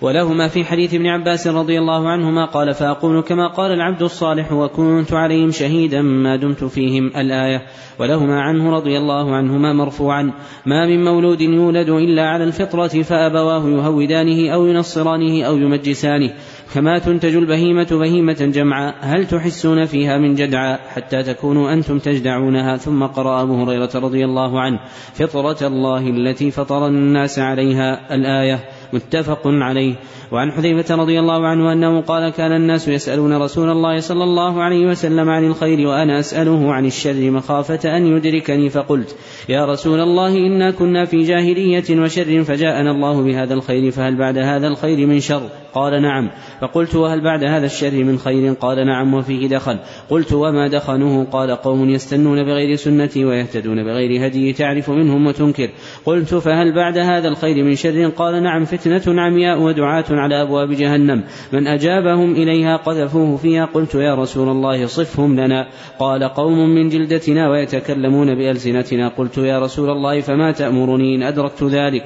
[0.00, 5.12] ولهما في حديث ابن عباس رضي الله عنهما قال فأقول كما قال العبد الصالح وكنت
[5.12, 7.62] عليهم شهيدا ما دمت فيهم الآية
[7.98, 10.32] ولهما عنه رضي الله عنهما مرفوعا
[10.66, 16.30] ما من مولود يولد إلا على الفطرة فأبواه يهودانه أو ينصرانه أو يمجسانه
[16.74, 23.06] كما تنتج البهيمة بهيمة جمعا هل تحسون فيها من جدعا حتى تكونوا أنتم تجدعونها؟ ثم
[23.06, 24.80] قرأ أبو هريرة رضي الله عنه
[25.14, 29.94] فطرة الله التي فطر الناس عليها الآية متفق عليه.
[30.32, 34.86] وعن حذيفة رضي الله عنه أنه قال كان الناس يسألون رسول الله صلى الله عليه
[34.86, 39.16] وسلم عن الخير وأنا أسأله عن الشر مخافة أن يدركني فقلت
[39.48, 44.68] يا رسول الله إنا كنا في جاهلية وشر فجاءنا الله بهذا الخير فهل بعد هذا
[44.68, 45.42] الخير من شر؟
[45.74, 46.30] قال نعم.
[46.60, 49.78] فقلت وهل بعد هذا الشر من خير؟ قال نعم وفيه دخل.
[50.10, 55.70] قلت وما دخنه؟ قال قوم يستنون بغير سنتي ويهتدون بغير هدي تعرف منهم وتنكر.
[56.06, 61.24] قلت فهل بعد هذا الخير من شر؟ قال نعم فتنة عمياء ودعاة على أبواب جهنم.
[61.52, 65.66] من أجابهم إليها قذفوه فيها قلت يا رسول الله صفهم لنا.
[65.98, 69.08] قال قوم من جلدتنا ويتكلمون بألسنتنا.
[69.08, 72.04] قلت يا رسول الله فما تأمرني إن أدركت ذلك؟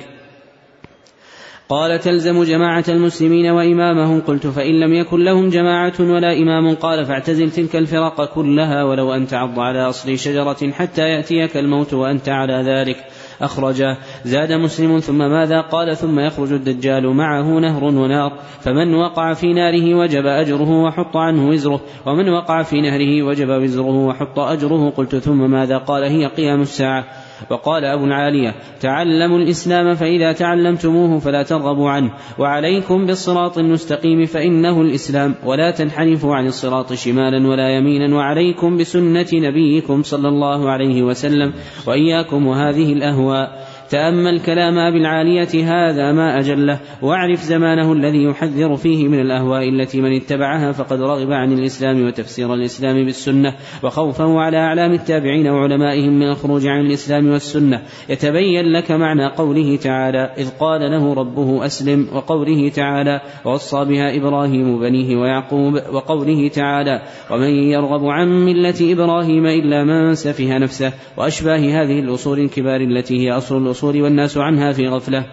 [1.69, 4.21] قال تلزم جماعة المسلمين وإمامهم.
[4.21, 9.27] قلت فإن لم يكن لهم جماعة ولا إمام قال فاعتزل تلك الفرق كلها ولو أن
[9.27, 12.97] تعض على أصل شجرة حتى يأتيك الموت وأنت على ذلك.
[13.41, 13.97] أخرجه.
[14.25, 19.95] زاد مسلم ثم ماذا قال؟ ثم يخرج الدجال معه نهر ونار فمن وقع في ناره
[19.95, 24.91] وجب أجره وحط عنه وزره ومن وقع في نهره وجب وزره وحط أجره.
[24.91, 27.05] قلت ثم ماذا قال؟ هي قيام الساعة.
[27.51, 35.35] وقال أبو العالية تعلموا الإسلام فإذا تعلمتموه فلا ترغبوا عنه وعليكم بالصراط المستقيم فإنه الإسلام
[35.45, 41.53] ولا تنحرفوا عن الصراط شمالا ولا يمينا وعليكم بسنة نبيكم صلى الله عليه وسلم
[41.87, 43.70] وإياكم وهذه الأهواء.
[43.91, 46.81] تأمل كلام أبي العالية هذا ما أجله.
[47.03, 52.55] واعرف زمانه الذي يحذر فيه من الأهواء التي من اتبعها فقد رغب عن الإسلام وتفسير
[52.55, 53.55] الإسلام بالسنة.
[53.83, 57.83] وخوفه على أعلام التابعين وعلمائهم من الخروج عن الإسلام والسنة.
[58.09, 64.81] يتبين لك معنى قوله تعالى إذ قال له ربه أسلم وقوله تعالى ووصى بها إبراهيم
[64.81, 70.93] بنيه ويعقوب وقوله تعالى ومن يرغب عن ملة إبراهيم إلا من سفه نفسه.
[71.17, 75.25] وأشباه هذه الأصول الكبار التي هي أصل الأصول والناس عنها في غفلة.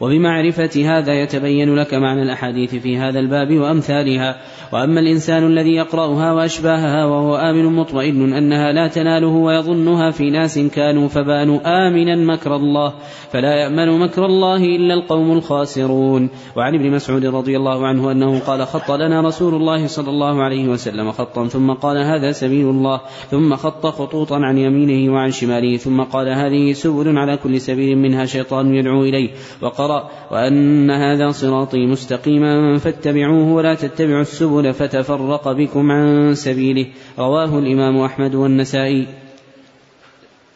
[0.00, 4.40] وبمعرفة هذا يتبين لك معنى الأحاديث في هذا الباب وأمثالها.
[4.72, 11.08] وأما الإنسان الذي يقرأها وأشباهها وهو آمن مطمئن أنها لا تناله ويظنها في ناس كانوا
[11.08, 12.92] فبانوا آمنا مكر الله
[13.32, 16.30] فلا يأمن مكر الله إلا القوم الخاسرون.
[16.56, 20.68] وعن ابن مسعود رضي الله عنه أنه قال خط لنا رسول الله صلى الله عليه
[20.68, 26.00] وسلم خطا ثم قال هذا سبيل الله ثم خط خطوطا عن يمينه وعن شماله ثم
[26.00, 29.30] قال هذه سبل على كل سبيل منها شيطان يدعو إليه
[29.62, 36.86] وقرأ وأن هذا صراطي مستقيما فاتبعوه ولا تتبعوا السبل فتفرق بكم عن سبيله.
[37.18, 39.06] رواه الإمام أحمد والنسائي.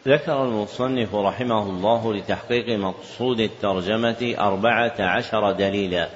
[0.08, 6.08] ذكر المصنف رحمه الله لتحقيق مقصود الترجمة أربعة عشر دليلا.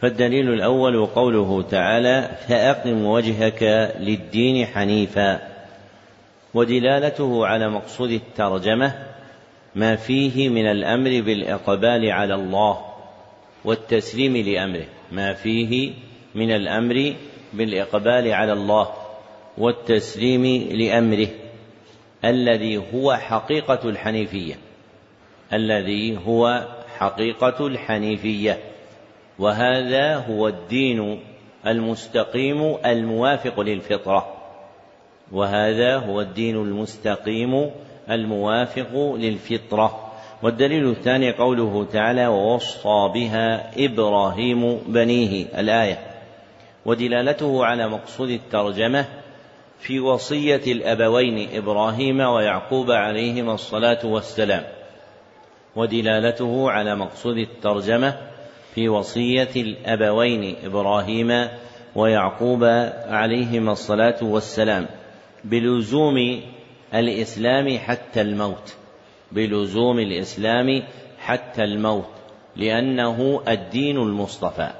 [0.00, 5.40] فالدليل الأول قوله تعالى فأقم وجهك للدين حنيفا
[6.54, 8.94] ودلالته على مقصود الترجمة
[9.74, 12.78] ما فيه من الأمر بالإقبال على الله
[13.64, 15.92] والتسليم لأمره ما فيه
[16.38, 17.14] من الأمر
[17.52, 18.88] بالإقبال على الله
[19.58, 21.28] والتسليم لأمره
[22.24, 24.54] الذي هو حقيقة الحنيفية
[25.52, 26.66] الذي هو
[26.98, 28.58] حقيقة الحنيفية
[29.38, 31.20] وهذا هو الدين
[31.66, 34.38] المستقيم الموافق للفطرة
[35.32, 37.70] وهذا هو الدين المستقيم
[38.10, 40.04] الموافق للفطرة.
[40.42, 45.98] والدليل الثاني قوله تعالى ووصى بها إبراهيم بنيه الآية.
[46.88, 49.04] ودلالته على مقصود الترجمة
[49.78, 54.64] في وصية الأبوين إبراهيم ويعقوب عليهما الصلاة والسلام
[55.76, 58.16] ودلالته على مقصود الترجمة
[58.74, 61.48] في وصية الأبوين إبراهيم
[61.94, 62.64] ويعقوب
[63.08, 64.86] عليهما الصلاة والسلام
[65.44, 66.42] بلزوم
[66.94, 68.76] الإسلام حتى الموت
[69.32, 70.82] بلزوم الإسلام
[71.18, 72.10] حتى الموت
[72.56, 74.70] لأنه الدين المصطفى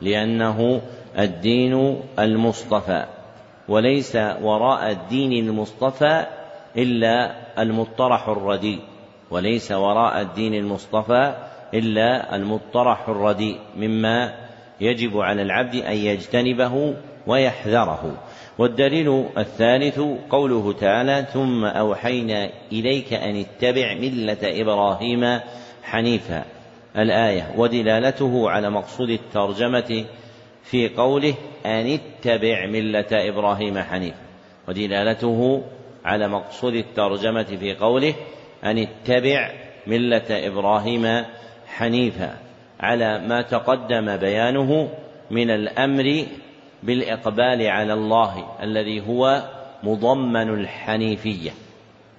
[0.00, 0.82] لأنه
[1.18, 3.06] الدين المصطفى
[3.68, 6.26] وليس وراء الدين المصطفى
[6.76, 8.80] إلا المطرح الرديء
[9.30, 11.34] وليس وراء الدين المصطفى
[11.74, 14.32] إلا المطرح الرديء مما
[14.80, 16.94] يجب على العبد أن يجتنبه
[17.26, 18.14] ويحذره.
[18.58, 20.00] والدليل الثالث
[20.30, 25.40] قوله تعالى ثم أوحينا إليك أن اتبع ملة إبراهيم
[25.82, 26.44] حنيفا.
[26.96, 30.04] الآية ودلالته على مقصود الترجمة
[30.64, 31.34] في قوله
[31.66, 34.18] أن اتبع ملة إبراهيم حنيفا
[34.68, 35.64] ودلالته
[36.04, 38.14] على مقصود الترجمة في قوله
[38.64, 39.50] أن اتبع
[39.86, 41.24] ملة إبراهيم
[41.66, 42.36] حنيفا
[42.80, 44.90] على ما تقدم بيانه
[45.30, 46.26] من الأمر
[46.82, 49.42] بالإقبال على الله الذي هو
[49.82, 51.50] مضمن الحنيفية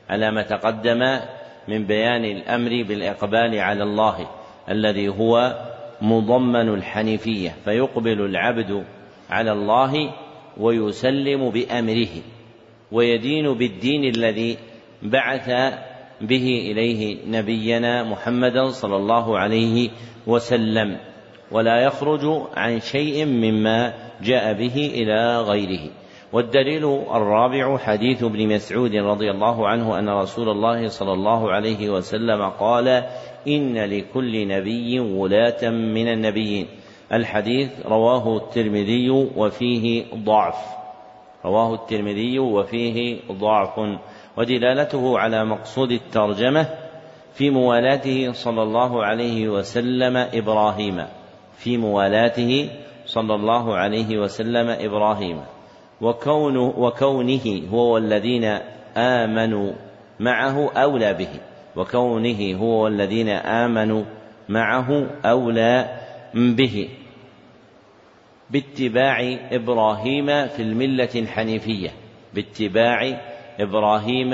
[0.10, 1.20] على ما تقدم
[1.68, 4.28] من بيان الأمر بالإقبال على الله
[4.70, 5.56] الذي هو
[6.02, 8.84] مضمن الحنيفية فيقبل العبد
[9.30, 10.14] على الله
[10.58, 12.08] ويسلم بأمره
[12.92, 14.58] ويدين بالدين الذي
[15.04, 15.50] بعث
[16.22, 19.90] به إليه نبينا محمدا صلى الله عليه
[20.28, 20.98] وسلم
[21.52, 25.90] ولا يخرج عن شيء مما جاء به إلى غيره.
[26.36, 32.50] والدليل الرابع حديث ابن مسعود رضي الله عنه أن رسول الله صلى الله عليه وسلم
[32.50, 32.88] قال
[33.48, 36.68] إن لكل نبي ولاة من النبيين.
[37.14, 40.56] الحديث رواه الترمذي وفيه ضعف.
[41.46, 43.80] رواه الترمذي وفيه ضعف.
[44.38, 46.68] ودلالته على مقصود الترجمة
[47.34, 51.06] في موالاته صلى الله عليه وسلم إبراهيم.
[51.58, 52.70] في موالاته
[53.06, 55.55] صلى الله عليه وسلم إبراهيم.
[56.02, 58.44] وكونه, وكونه هو والذين
[58.98, 59.74] آمنوا
[60.20, 61.30] معه أولى به.
[61.76, 64.04] وكونه هو والذين آمنوا
[64.50, 66.00] معه أولى
[66.34, 66.90] به.
[68.50, 71.90] باتباع إبراهيم في الملة الحنيفية.
[72.34, 73.20] باتباع
[73.60, 74.32] إبراهيم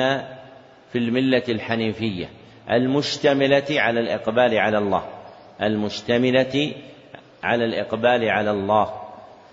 [0.92, 2.30] في الملة الحنيفية.
[2.72, 5.04] المشتملة على الإقبال على الله.
[5.62, 6.72] المشتملة
[7.44, 9.01] على الإقبال على الله.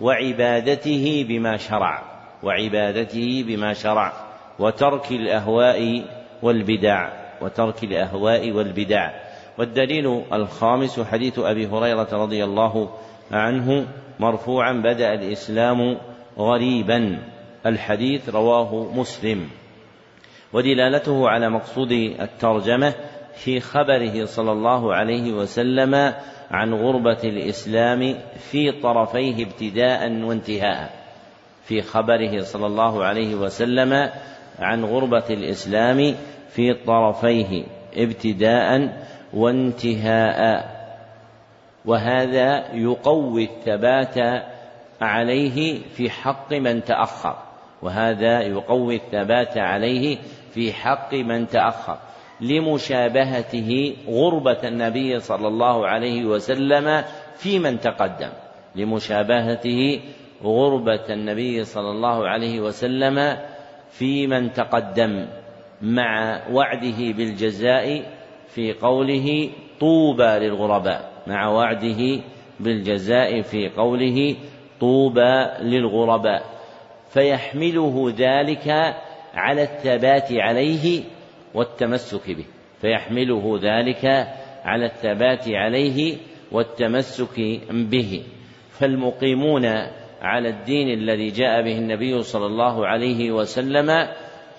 [0.01, 2.03] وعبادته بما شرع
[2.43, 4.13] وعبادته بما شرع
[4.59, 6.03] وترك الأهواء
[6.41, 7.09] والبدع
[7.41, 9.11] وترك الأهواء والبدع.
[9.57, 12.89] والدليل الخامس حديث أبي هريرة رضي الله
[13.31, 13.87] عنه
[14.19, 15.97] مرفوعا بدأ الإسلام
[16.37, 17.19] غريبا.
[17.65, 19.49] الحديث رواه مسلم.
[20.53, 22.93] ودلالته على مقصود الترجمة
[23.33, 26.13] في خبره صلى الله عليه وسلم
[26.51, 28.15] عن غربة الإسلام
[28.51, 30.89] في طرفيه ابتداء وانتهاء.
[31.63, 34.09] في خبره صلى الله عليه وسلم
[34.59, 36.15] عن غربة الإسلام
[36.49, 37.63] في طرفيه
[37.95, 38.97] ابتداء
[39.33, 40.79] وانتهاء.
[41.85, 44.45] وهذا يقوي الثبات
[45.01, 47.35] عليه في حق من تأخر.
[47.81, 50.17] وهذا يقوي الثبات عليه
[50.53, 51.97] في حق من تأخر.
[52.41, 57.03] لمشابهته غربة النبي صلى الله عليه وسلم
[57.35, 58.29] في من تقدم.
[58.75, 59.99] لمشابهته
[60.43, 63.37] غربة النبي صلى الله عليه وسلم
[63.91, 65.27] في من تقدم
[65.81, 68.03] مع وعده بالجزاء
[68.47, 72.21] في قوله طوبى للغرباء مع وعده
[72.59, 74.35] بالجزاء في قوله
[74.79, 76.43] طوبى للغرباء.
[77.09, 78.67] فيحمله ذلك
[79.33, 81.03] على الثبات عليه
[81.53, 82.45] والتمسك به
[82.81, 84.05] فيحمله ذلك
[84.63, 86.17] على الثبات عليه
[86.51, 87.39] والتمسك
[87.71, 88.23] به.
[88.69, 89.65] فالمقيمون
[90.21, 93.89] على الدين الذي جاء به النبي صلى الله عليه وسلم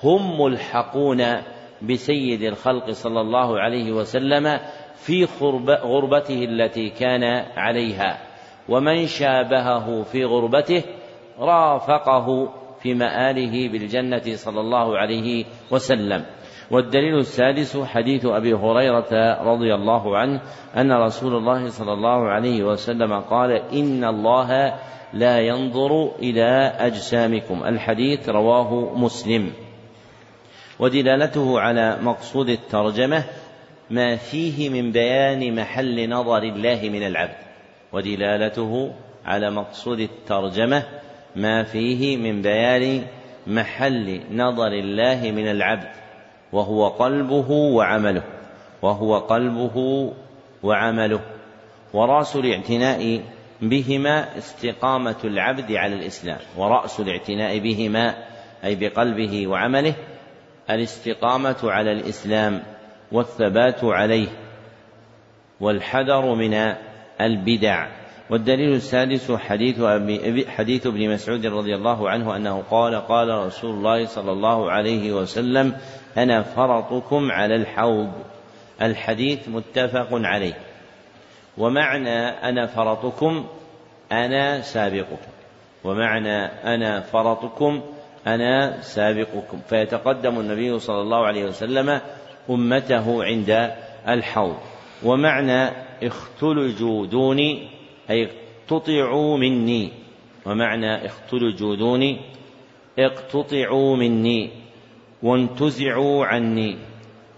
[0.03, 1.22] هم ملحقون
[1.82, 4.61] بسيد الخلق صلى الله عليه وسلم
[4.95, 5.24] في
[5.70, 7.24] غربته التي كان
[7.57, 8.18] عليها.
[8.68, 10.82] ومن شابهه في غربته
[11.38, 16.24] رافقه في مآله بالجنة صلى الله عليه وسلم.
[16.70, 20.40] والدليل السادس حديث أبي هريرة رضي الله عنه
[20.76, 24.74] أن رسول الله صلى الله عليه وسلم قال إن الله
[25.12, 27.64] لا ينظر إلى أجسامكم.
[27.64, 29.52] الحديث رواه مسلم.
[30.78, 33.24] ودلالته على مقصود الترجمة
[33.90, 37.36] ما فيه من بيان محل نظر الله من العبد.
[37.92, 38.92] ودلالته
[39.24, 40.82] على مقصود الترجمة
[41.36, 43.02] ما فيه من بيان
[43.46, 45.99] محل نظر الله من العبد.
[46.53, 48.22] وهو قلبه وعمله
[48.82, 49.76] وهو قلبه
[50.62, 51.20] وعمله.
[51.92, 53.22] ورأس الاعتناء
[53.62, 56.38] بهما استقامة العبد على الإسلام.
[56.57, 58.14] ورأس الاعتناء بهما
[58.64, 59.94] أي بقلبه وعمله
[60.70, 62.62] الاستقامة على الإسلام
[63.12, 64.28] والثبات عليه
[65.61, 66.74] والحذر من
[67.20, 67.99] البدع.
[68.30, 74.04] والدليل السادس حديث أبي حديث ابن مسعود رضي الله عنه أنه قال قال رسول الله
[74.04, 75.76] صلى الله عليه وسلم
[76.18, 78.12] أنا فرطكم على الحوض.
[78.82, 80.54] الحديث متفق عليه.
[81.58, 83.46] ومعنى أنا فرطكم
[84.12, 85.32] أنا سابقكم.
[85.84, 87.82] ومعنى أنا فرطكم
[88.26, 89.60] أنا سابقكم.
[89.68, 92.00] فيتقدم النبي صلى الله عليه وسلم
[92.50, 93.70] أمته عند
[94.08, 94.56] الحوض.
[95.04, 95.70] ومعنى
[96.02, 97.79] اختلجوا دوني
[98.11, 98.28] أي
[98.70, 99.92] اقتطعوا مني.
[100.46, 102.20] ومعنى اختلجوا دوني.
[102.98, 104.50] اقتطعوا مني.
[105.22, 106.76] وانتزعوا عني.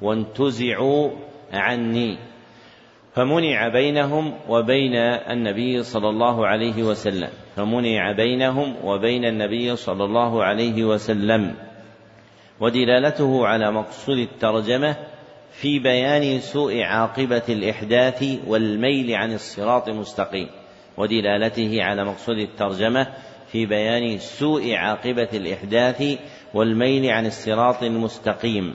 [0.02, 1.10] وانتزعوا
[1.52, 2.18] عني.
[3.14, 4.94] فمنع بينهم وبين
[5.30, 7.28] النبي صلى الله عليه وسلم.
[7.56, 11.54] فمنع بينهم وبين النبي صلى الله عليه وسلم.
[12.60, 14.96] ودلالته على مقصود الترجمة
[15.52, 20.61] في بيان سوء عاقبة الإحداث والميل عن الصراط المستقيم.
[20.96, 23.06] ودلالته على مقصود الترجمة
[23.52, 26.18] في بيان سوء عاقبة الإحداث
[26.54, 28.74] والميل عن الصراط المستقيم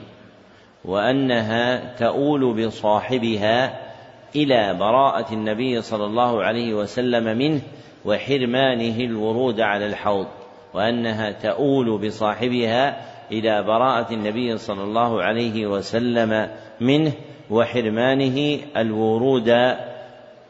[0.84, 3.88] وأنها تؤول بصاحبها
[4.36, 7.60] إلى براءة النبي صلى الله عليه وسلم منه
[8.04, 10.26] وحرمانه الورود على الحوض
[10.74, 12.96] وأنها تؤول بصاحبها
[13.32, 16.50] إلى براءة النبي صلى الله عليه وسلم
[16.80, 17.12] منه
[17.50, 19.50] وحرمانه الورود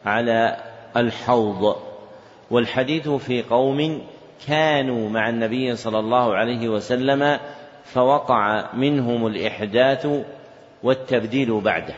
[0.05, 1.75] على الحوض.
[2.51, 4.01] والحديث في قوم
[4.47, 7.39] كانوا مع النبي صلى الله عليه وسلم
[7.83, 10.07] فوقع منهم الإحداث
[10.83, 11.95] والتبديل بعده.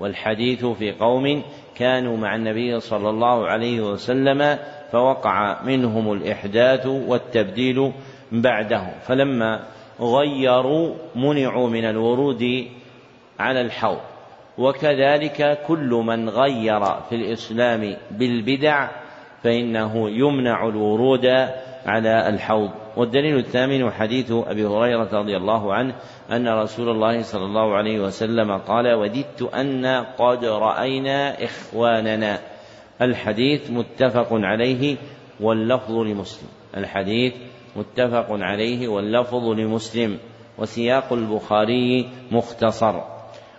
[0.00, 1.42] والحديث في قوم
[1.74, 4.58] كانوا مع النبي صلى الله عليه وسلم
[4.92, 7.92] فوقع منهم الإحداث والتبديل
[8.32, 8.90] بعده.
[9.06, 9.60] فلما
[10.00, 12.68] غيروا منعوا من الورود
[13.38, 14.00] على الحوض.
[14.58, 18.88] وكذلك كل من غير في الإسلام بالبدع
[19.42, 21.26] فإنه يمنع الورود
[21.86, 22.70] على الحوض.
[22.96, 25.94] والدليل الثامن حديث أبي هريرة رضي الله عنه
[26.32, 29.86] أن رسول الله صلى الله عليه وسلم قال وددت أن
[30.18, 32.38] قد رأينا إخواننا.
[33.02, 34.96] الحديث متفق عليه
[35.40, 36.48] واللفظ لمسلم.
[36.76, 37.34] الحديث
[37.76, 40.18] متفق عليه واللفظ لمسلم.
[40.58, 43.17] وسياق البخاري مختصر.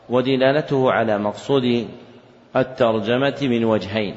[0.09, 1.87] ودلالته على مقصود
[2.55, 4.15] الترجمة من وجهين.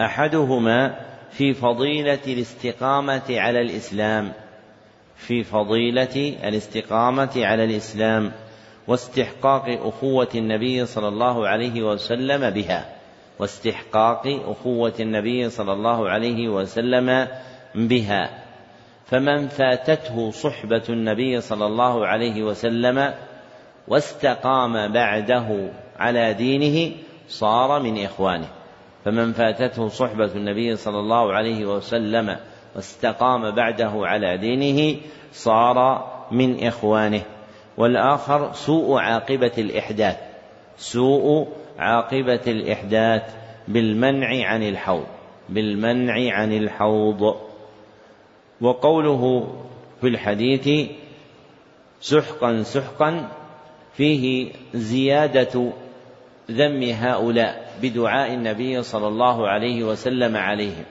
[0.00, 1.00] أحدهما
[1.30, 4.32] في فضيلة الاستقامة على الإسلام
[5.16, 8.32] في فضيلة الاستقامة على الإسلام
[8.88, 12.94] واستحقاق أخوة النبي صلى الله عليه وسلم بها
[13.38, 17.28] واستحقاق أخوة النبي صلى الله عليه وسلم
[17.74, 18.44] بها.
[19.06, 23.14] فمن فاتته صحبة النبي صلى الله عليه وسلم
[23.88, 26.92] واستقام بعده على دينه
[27.28, 28.48] صار من إخوانه.
[29.04, 32.36] فمن فاتته صحبة النبي صلى الله عليه وسلم
[32.76, 34.96] واستقام بعده على دينه
[35.32, 37.22] صار من إخوانه.
[37.76, 40.16] والآخر سوء عاقبة الإحداث
[40.76, 43.34] سوء عاقبة الإحداث
[43.68, 45.06] بالمنع عن الحوض
[45.48, 47.36] بالمنع عن الحوض.
[48.60, 49.52] وقوله
[50.00, 50.90] في الحديث
[52.00, 53.28] سحقا سحقا
[53.96, 55.72] فيه زيادة
[56.50, 60.84] ذم هؤلاء بدعاء النبي صلى الله عليه وسلم عليهم.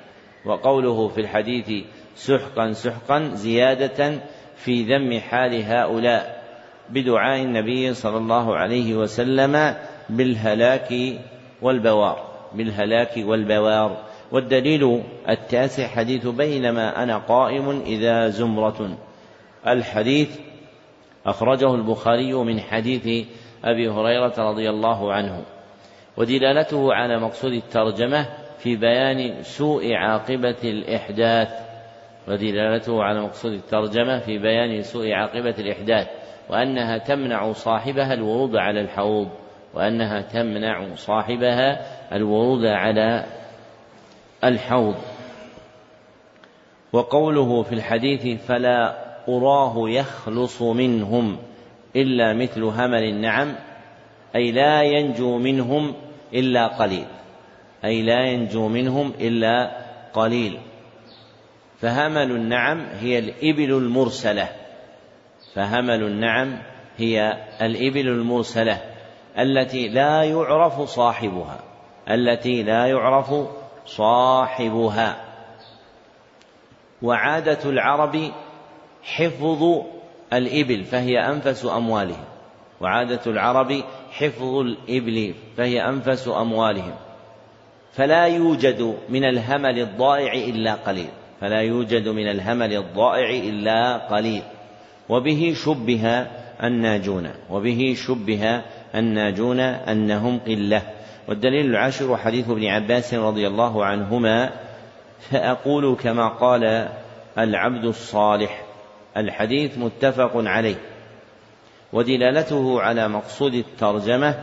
[0.45, 1.86] وقوله في الحديث
[2.16, 4.20] سحقا سحقا زيادة
[4.56, 6.43] في ذم حال هؤلاء
[6.89, 9.76] بدعاء النبي صلى الله عليه وسلم
[10.10, 10.93] بالهلاك
[11.62, 12.24] والبوار
[12.54, 13.97] بالهلاك والبوار.
[14.32, 18.97] والدليل التاسع حديث بينما أنا قائم إذا زمرة.
[19.68, 20.30] الحديث
[21.26, 23.28] أخرجه البخاري من حديث
[23.65, 25.43] أبي هريرة رضي الله عنه.
[26.17, 31.49] ودلالته على مقصود الترجمة في بيان سوء عاقبة الإحداث.
[32.28, 36.07] ودلالته على مقصود الترجمة في بيان سوء عاقبة الإحداث.
[36.49, 39.30] وأنها تمنع صاحبها الورود على الحوض.
[39.74, 41.82] وأنها تمنع صاحبها
[42.15, 43.26] الورود على
[44.43, 44.95] الحوض.
[46.93, 51.38] وقوله في الحديث فلا أراه يخلص منهم
[51.95, 53.55] إلا مثل همل النعم
[54.36, 55.93] أي لا ينجو منهم
[56.34, 57.05] إلا قليل.
[57.86, 59.71] أي لا ينجو منهم إلا
[60.13, 60.59] قليل.
[61.80, 64.49] فهمل النعم هي الإبل المرسلة.
[65.53, 66.57] فهمل النعم
[66.97, 68.82] هي الإبل المرسلة
[69.39, 71.59] التي لا يعرف صاحبها
[72.09, 73.34] التي لا يعرف
[73.86, 75.15] صاحبها.
[77.01, 78.32] وعادة العرب
[79.04, 79.82] حفظ
[80.34, 82.26] الإبل فهي أنفس أموالهم.
[82.82, 86.93] وعادة العرب حفظ الإبل فهي أنفس أموالهم.
[87.93, 91.10] فلا يوجد من الهمل الضائع إلا قليل.
[91.41, 94.41] فلا يوجد من الهمل الضائع إلا قليل.
[95.10, 96.28] وبه شبه
[96.64, 97.32] الناجون.
[97.49, 98.62] وبه شبه
[98.95, 100.82] الناجون أنهم قلة.
[101.28, 104.49] والدليل العاشر حديث ابن عباس رضي الله عنهما.
[105.20, 106.89] فأقول كما قال
[107.38, 108.62] العبد الصالح.
[109.18, 110.76] الحديث متفق عليه
[111.93, 114.36] ودلالته على مقصود الترجمة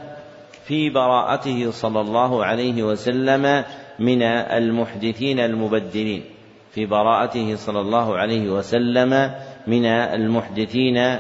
[0.65, 3.65] في براءته صلى الله عليه وسلم
[3.99, 6.25] من المحدثين المبدلين
[6.71, 9.35] في براءته صلى الله عليه وسلم
[9.67, 11.19] من المحدثين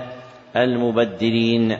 [0.56, 1.78] المبدلين.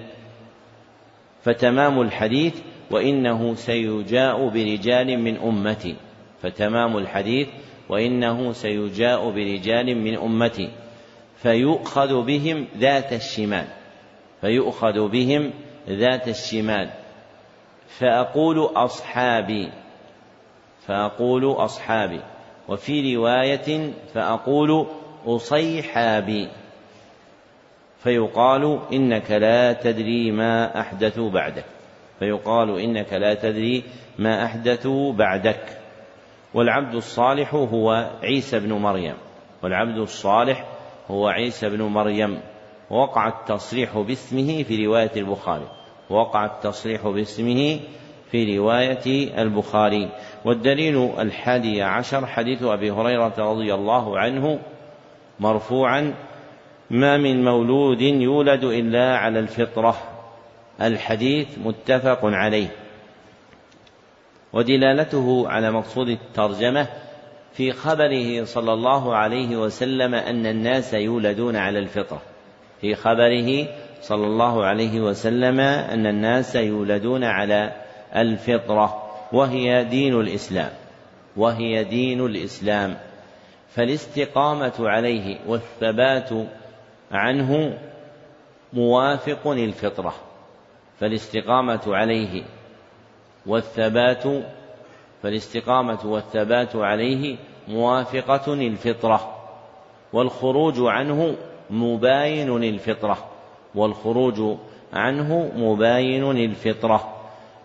[1.43, 2.55] فتمام الحديث
[2.91, 5.97] وإنه سيجاء برجال من أمتي
[6.43, 7.49] فتمام الحديث
[7.89, 10.71] وإنه سيجاء برجال من أمتي.
[11.43, 13.67] فيؤخذ بهم ذات الشمال.
[14.41, 15.53] فيؤخذ بهم
[15.89, 16.91] ذات الشمال.
[17.99, 19.73] فأقول أصحابي.
[20.87, 22.21] فأقول أصحابي.
[22.69, 24.87] وفي رواية فأقول
[25.27, 26.49] أصيحابي.
[27.99, 31.65] فيقال إنك لا تدري ما أحدثوا بعدك.
[32.19, 33.85] فيقال إنك لا تدري
[34.19, 35.79] ما أحدثوا بعدك.
[36.55, 39.15] والعبد الصالح هو عيسى بن مريم.
[39.63, 40.80] والعبد الصالح
[41.11, 42.41] هو عيسى بن مريم.
[42.91, 45.69] وقع التصريح باسمه في رواية البخاري.
[46.11, 47.81] وقع التصريح باسمه
[48.31, 50.09] في رواية البخاري.
[50.45, 54.59] والدليل الحادي عشر حديث أبي هريرة رضي الله عنه
[55.41, 56.15] مرفوعا
[56.91, 59.97] ما من مولود يولد إلا على الفطرة
[60.81, 62.69] الحديث متفق عليه.
[64.53, 66.89] ودلالته على مقصود الترجمة
[67.53, 72.23] في خبره صلى الله عليه وسلم أن الناس يولدون على الفطرة.
[72.81, 73.67] في خبره
[74.03, 77.73] صلى الله عليه وسلم أن الناس يولدون على
[78.17, 80.71] الفطرة وهي دين الإسلام
[81.37, 82.97] وهي دين الإسلام.
[83.75, 86.31] فالاستقامة عليه والثبات
[87.13, 87.79] عنه
[88.73, 90.15] موافق الفطرة
[91.01, 92.43] فالاستقامة عليه
[93.47, 94.25] والثبات
[95.23, 97.37] فالاستقامة والثبات عليه
[97.69, 99.37] موافقة الفطرة
[100.13, 101.37] والخروج عنه
[101.71, 103.19] مباين الفطرة
[103.75, 104.57] والخروج
[104.93, 107.17] عنه مباين الفطرة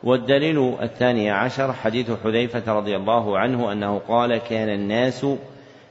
[0.03, 5.25] والدليل الثاني عشر حديث حذيفة رضي الله عنه أنه قال كان الناس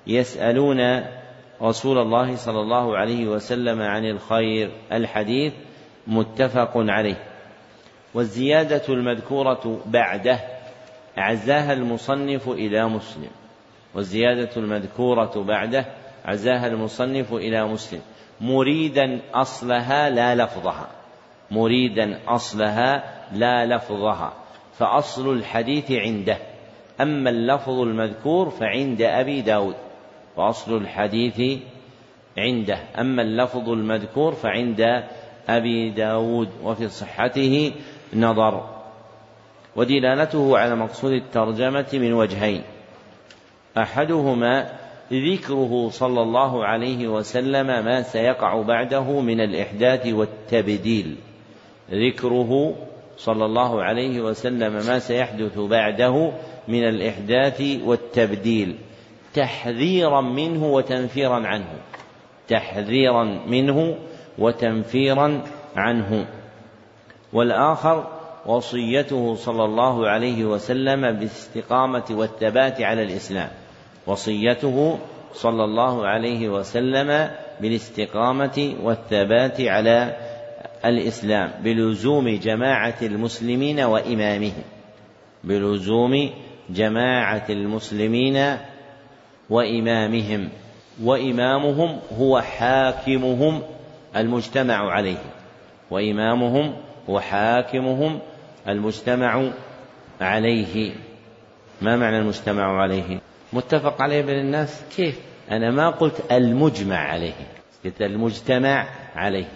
[0.07, 1.05] يسألون
[1.63, 4.71] رسول الله صلى الله عليه وسلم عن الخير.
[4.93, 5.53] الحديث
[6.07, 7.17] متفق عليه.
[8.15, 10.54] والزيادة المذكورة بعده
[11.17, 13.31] عزاها المصنف إلى مسلم
[13.95, 15.87] والزيادة المذكورة بعده
[16.25, 18.01] عزاها المصنف إلى مسلم.
[18.41, 20.89] مريدا أصلها لا لفظها
[21.51, 24.33] مريدا أصلها لا لفظها
[24.73, 26.39] فأصل الحديث عنده.
[27.01, 29.75] أما اللفظ المذكور فعند أبي داود
[30.37, 31.61] وأصل الحديث
[32.39, 32.79] عنده.
[32.99, 35.05] أما اللفظ المذكور فعند
[35.49, 37.73] أبي داود وفي صحته
[38.15, 38.74] نظر.
[39.77, 42.63] ودلالته على مقصود الترجمة من وجهين.
[43.79, 44.71] أحدهما
[45.13, 51.17] ذكره صلى الله عليه وسلم ما سيقع بعده من الإحداث والتبديل.
[51.91, 52.75] ذكره
[53.17, 56.33] صلى الله عليه وسلم ما سيحدث بعده
[56.69, 58.77] من الإحداث والتبديل.
[59.35, 61.75] تحذيرا منه وتنفيرا عنه.
[62.49, 63.97] تحذيرا منه
[64.39, 65.43] وتنفيرا
[65.77, 66.27] عنه.
[67.33, 68.14] والآخر
[68.47, 73.49] وصيته صلى الله عليه وسلم بالاستقامة والثبات على الإسلام.
[74.07, 74.99] وصيته
[75.35, 77.31] صلى الله عليه وسلم
[77.61, 80.17] بالاستقامة والثبات على
[80.85, 84.65] الإسلام بلزوم جماعة المسلمين وإمامهم.
[85.45, 86.31] بلزوم
[86.71, 88.57] جماعة المسلمين
[89.51, 90.49] وإمامهم.
[91.03, 93.63] وإمامهم هو حاكمهم
[94.17, 95.23] المجتمع عليه.
[95.91, 96.75] وإمامهم
[97.11, 98.19] هو حاكمهم
[98.69, 99.51] المجتمع
[100.21, 100.93] عليه.
[101.83, 103.21] ما معنى المجتمع عليه؟
[103.53, 107.33] متفق عليه بين الناس؟ كيف؟ أنا ما قلت المجمع عليه
[107.85, 108.87] قلت المجتمع
[109.17, 109.49] عليه.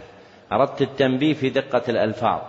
[0.52, 2.40] أردت التنبيه في دقة الألفاظ.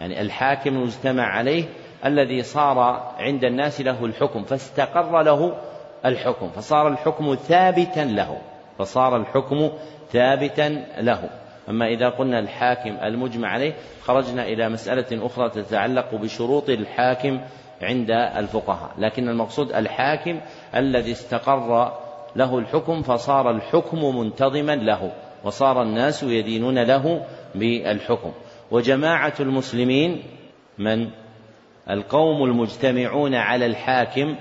[0.00, 1.64] يعني الحاكم المجتمع عليه
[2.04, 2.78] الذي صار
[3.18, 5.56] عند الناس له الحكم فاستقر له
[6.04, 8.40] الحكم فصار الحكم ثابتا له
[8.78, 9.70] فصار الحكم
[10.12, 11.30] ثابتا له.
[11.70, 17.40] أما إذا قلنا الحاكم المجمع عليه خرجنا إلى مسألة أخرى تتعلق بشروط الحاكم
[17.82, 18.90] عند الفقهاء.
[18.98, 20.40] لكن المقصود الحاكم
[20.76, 21.92] الذي استقر
[22.36, 25.12] له الحكم فصار الحكم منتظما له
[25.44, 28.32] وصار الناس يدينون له بالحكم.
[28.70, 30.22] وجماعة المسلمين
[30.78, 31.10] من؟
[31.90, 34.36] القوم المجتمعون على الحاكم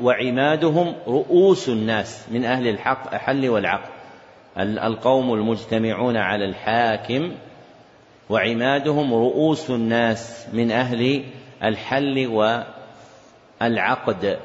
[0.00, 4.03] وعمادهم رؤوس الناس من أهل الحق الحل والعقل.
[4.58, 7.32] القوم المجتمعون على الحاكم
[8.30, 11.24] وعمادهم رؤوس الناس من أهل
[11.64, 12.26] الحل
[13.60, 14.38] والعقد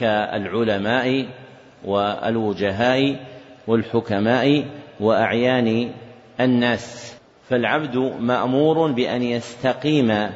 [0.00, 1.26] كالعلماء
[1.84, 3.16] والوجهاء
[3.66, 4.64] والحكماء
[5.00, 5.90] وأعيان
[6.40, 7.16] الناس.
[7.48, 10.30] فالعبد مأمور بأن يستقيم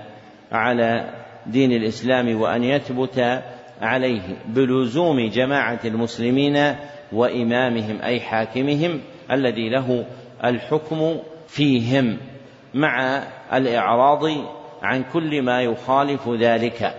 [0.53, 1.11] على
[1.47, 3.43] دين الإسلام وأن يثبت
[3.81, 4.37] عليه.
[4.47, 6.77] بلزوم جماعة المسلمين
[7.13, 9.01] وإمامهم أي حاكمهم
[9.31, 10.07] الذي له
[10.45, 12.19] الحكم فيهم
[12.75, 14.25] مع الإعراض
[14.83, 16.95] عن كل ما يخالف ذلك.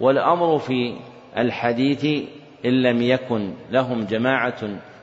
[0.00, 0.94] والأمر في
[1.38, 2.04] الحديث
[2.64, 4.60] إن لم يكن لهم جماعة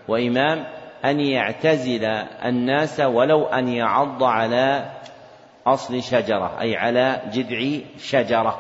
[0.08, 0.66] وإمام
[1.06, 2.06] أن يعتزل
[2.46, 4.92] الناس ولو أن يعض على
[5.68, 8.60] أصل شجرة أي على جذع شجرة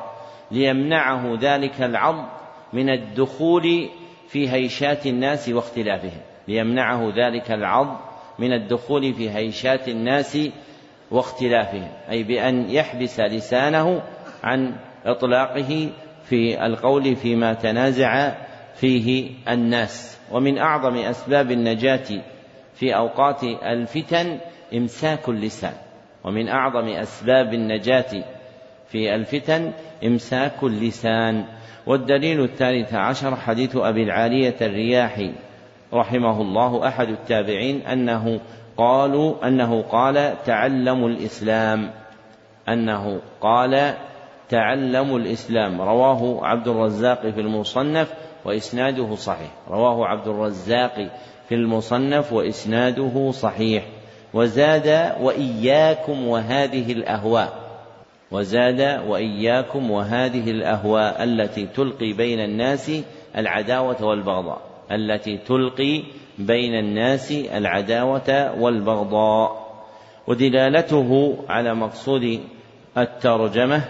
[0.51, 2.25] ليمنعه ذلك العض
[2.73, 3.89] من الدخول
[4.29, 7.99] في هيشات الناس واختلافهم ليمنعه ذلك العض
[8.39, 10.37] من الدخول في هيشات الناس
[11.11, 14.01] واختلافهم أي بأن يحبس لسانه
[14.43, 14.75] عن
[15.05, 15.89] إطلاقه
[16.23, 18.35] في القول فيما تنازع
[18.75, 20.19] فيه الناس.
[20.31, 22.21] ومن أعظم أسباب النجاة
[22.73, 24.39] في أوقات الفتن
[24.73, 25.73] إمساك اللسان.
[26.23, 28.23] ومن أعظم أسباب النجاة
[28.87, 29.71] في الفتن
[30.05, 31.45] إمساك اللسان.
[31.89, 35.31] والدليل الثالث عشر حديث أبي العالية الرياحي
[35.93, 38.39] رحمه الله أحد التابعين أنه
[38.77, 41.91] قالوا أنه قال تعلموا الإسلام
[42.69, 43.93] أنه قال
[44.49, 45.81] تعلموا الإسلام.
[45.81, 48.13] رواه عبد الرزاق في المصنف
[48.45, 49.51] وإسناده صحيح.
[49.69, 51.09] رواه عبد الرزاق
[51.49, 53.83] في المصنف وإسناده صحيح.
[54.33, 57.68] وزاد وإياكم وهذه الأهواء.
[58.31, 62.91] وزاد وإياكم وهذه الأهواء التي تلقي بين الناس
[63.37, 64.61] العداوة والبغضاء
[64.91, 66.03] التي تلقي
[66.37, 69.69] بين الناس العداوة والبغضاء.
[70.27, 72.39] ودلالته على مقصود
[72.97, 73.81] الترجمة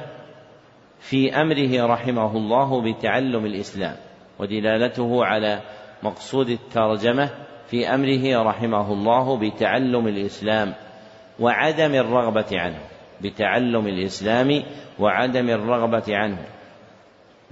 [0.99, 3.95] في أمره رحمه الله بتعلم الإسلام
[4.39, 5.61] ودلالته على
[6.03, 7.29] مقصود الترجمة
[7.67, 10.73] في أمره رحمه الله بتعلم الإسلام
[11.39, 12.79] وعدم الرغبة عنه.
[13.21, 14.63] بتعلم الإسلام
[14.99, 16.37] وعدم الرغبة عنه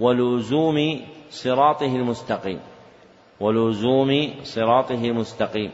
[0.00, 1.00] ولزوم
[1.30, 2.60] صراطه المستقيم
[3.40, 5.70] ولزوم صراطه المستقيم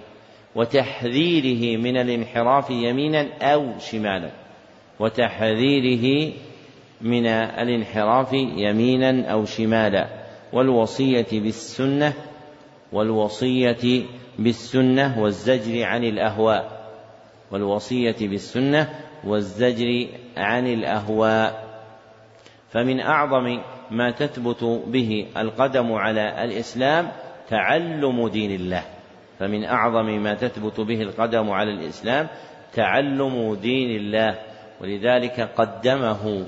[0.55, 4.31] وتحذيره من الانحراف يمينا أو شمالا
[5.01, 6.33] وتحذيره
[7.01, 10.09] من الانحراف يمينا أو شمالا
[10.53, 12.13] والوصية بالسنة
[12.93, 14.03] والوصية
[14.39, 16.91] بالسنة والزجر عن الأهواء
[17.51, 20.07] والوصية بالسنة والزجر
[20.37, 21.65] عن الأهواء.
[22.71, 23.61] فمن أعظم
[23.91, 27.09] ما تثبت به القدم على الإسلام
[27.49, 28.83] تعلم دين الله.
[29.39, 32.29] فمن أعظم ما تثبت به القدم على الإسلام
[32.73, 34.39] تعلم دين الله.
[34.81, 36.47] ولذلك قدمه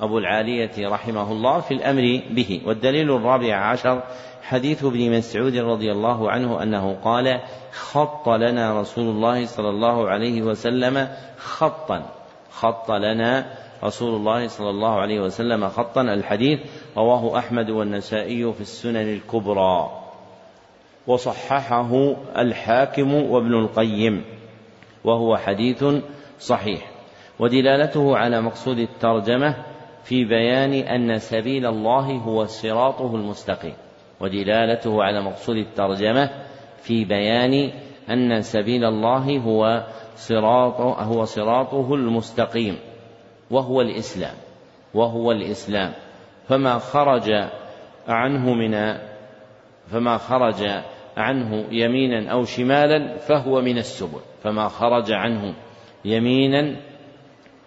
[0.00, 2.60] أبو العالية رحمه الله في الأمر به.
[2.66, 4.02] والدليل الرابع عشر
[4.42, 7.40] حديث ابن مسعود رضي الله عنه أنه قال
[7.72, 12.02] خط لنا رسول الله صلى الله عليه وسلم خطا.
[12.50, 13.46] خط لنا
[13.84, 16.00] رسول الله صلى الله عليه وسلم خطا.
[16.00, 16.60] الحديث
[16.96, 19.90] رواه أحمد والنسائي في السنن الكبرى.
[21.06, 24.24] وصححه الحاكم وابن القيم
[25.04, 25.84] وهو حديث
[26.40, 26.90] صحيح.
[27.38, 29.75] ودلالته على مقصود الترجمة
[30.06, 33.74] في بيان أن سبيل الله هو صراطه المستقيم
[34.20, 36.30] ودلالته على مقصود الترجمة
[36.82, 37.70] في بيان
[38.10, 39.86] أن سبيل الله هو
[40.16, 42.78] صراط هو صراطه المستقيم
[43.50, 44.34] وهو الإسلام
[44.94, 45.92] وهو الإسلام.
[46.48, 47.30] فما خرج
[48.08, 48.98] عنه من
[49.86, 50.66] فما خرج
[51.16, 54.20] عنه يمينا أو شمالا فهو من السبل.
[54.42, 55.54] فما خرج عنه
[56.04, 56.76] يمينا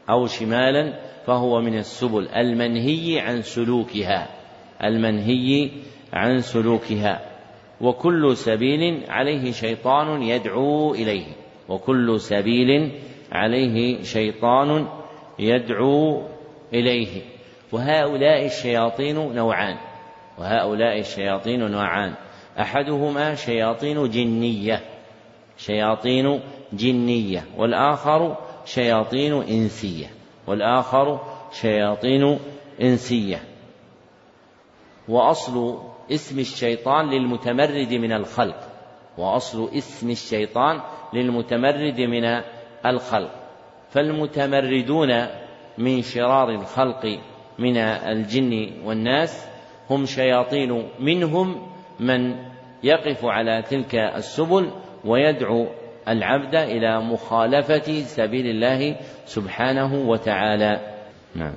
[0.09, 4.27] أو شمالا فهو من السبل المنهي عن سلوكها
[4.83, 5.69] المنهي
[6.13, 7.29] عن سلوكها.
[7.81, 11.25] وكل سبيل عليه شيطان يدعو إليه
[11.69, 12.91] وكل سبيل
[13.31, 14.87] عليه شيطان
[15.39, 16.23] يدعو
[16.73, 17.21] إليه.
[17.71, 19.77] وهؤلاء الشياطين نوعان
[20.37, 22.13] وهؤلاء الشياطين نوعان.
[22.59, 24.81] أحدهما شياطين جنية
[25.57, 26.39] شياطين
[26.73, 30.18] جنية والآخر شياطين إنسية.
[30.49, 31.19] والآخر
[31.51, 32.39] شياطين
[32.81, 33.43] إنسية.
[35.07, 35.77] وأصل
[36.11, 38.59] اسم الشيطان للمتمرد من الخلق.
[39.17, 40.81] وأصل اسم الشيطان
[41.13, 42.25] للمتمرد من
[42.85, 43.31] الخلق.
[43.89, 45.27] فالمتمردون
[45.77, 47.19] من شرار الخلق
[47.59, 49.47] من الجن والناس
[49.89, 51.67] هم شياطين منهم
[51.99, 52.35] من
[52.83, 54.71] يقف على تلك السبل
[55.05, 55.67] ويدعو
[56.09, 58.95] العبد إلى مخالفة سبيل الله
[59.25, 60.79] سبحانه وتعالى.
[61.35, 61.53] نعم.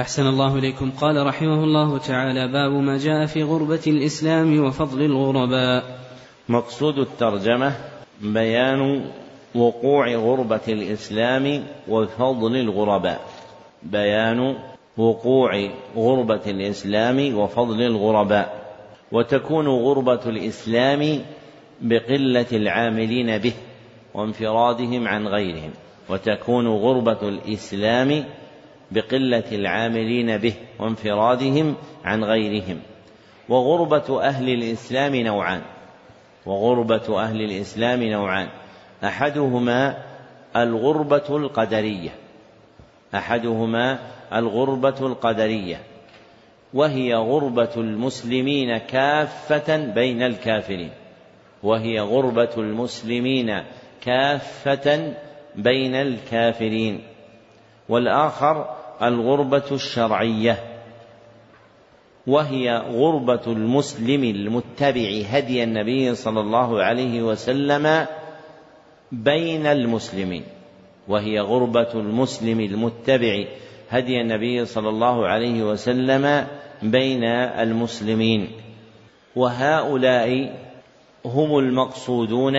[0.00, 0.90] أحسن الله إليكم.
[0.90, 5.98] قال رحمه الله تعالى باب ما جاء في غربة الإسلام وفضل الغرباء.
[6.48, 7.72] مقصود الترجمة
[8.22, 9.04] بيان
[9.54, 13.20] وقوع غربة الإسلام وفضل الغرباء.
[13.82, 14.56] بيان
[14.96, 18.66] وقوع غربة الإسلام وفضل الغرباء.
[19.12, 21.20] وتكون غربة الإسلام
[21.80, 23.52] بقلة العاملين به.
[24.16, 25.70] وانفرادهم عن غيرهم
[26.08, 28.24] وتكون غربة الإسلام
[28.90, 32.80] بقلة العاملين به وانفرادهم عن غيرهم.
[33.48, 35.62] وغربة أهل الإسلام نوعان
[36.46, 38.48] وغربة أهل الإسلام نوعان.
[39.04, 39.96] أحدهما
[40.56, 42.10] الغربة القدرية
[43.14, 43.98] أحدهما
[44.32, 45.80] الغربة القدرية
[46.74, 50.90] وهي غربة المسلمين كافة بين الكافرين
[51.62, 53.62] وهي غربة المسلمين
[54.00, 55.14] كافة
[55.56, 57.02] بين الكافرين.
[57.88, 60.58] والآخر الغربة الشرعية.
[62.26, 68.06] وهي غربة المسلم المتبع هدي النبي صلى الله عليه وسلم
[69.12, 70.44] بين المسلمين.
[71.08, 73.44] وهي غربة المسلم المتبع
[73.90, 76.46] هدي النبي صلى الله عليه وسلم
[76.82, 78.48] بين المسلمين.
[79.36, 80.52] وهؤلاء
[81.24, 82.56] هم المقصودون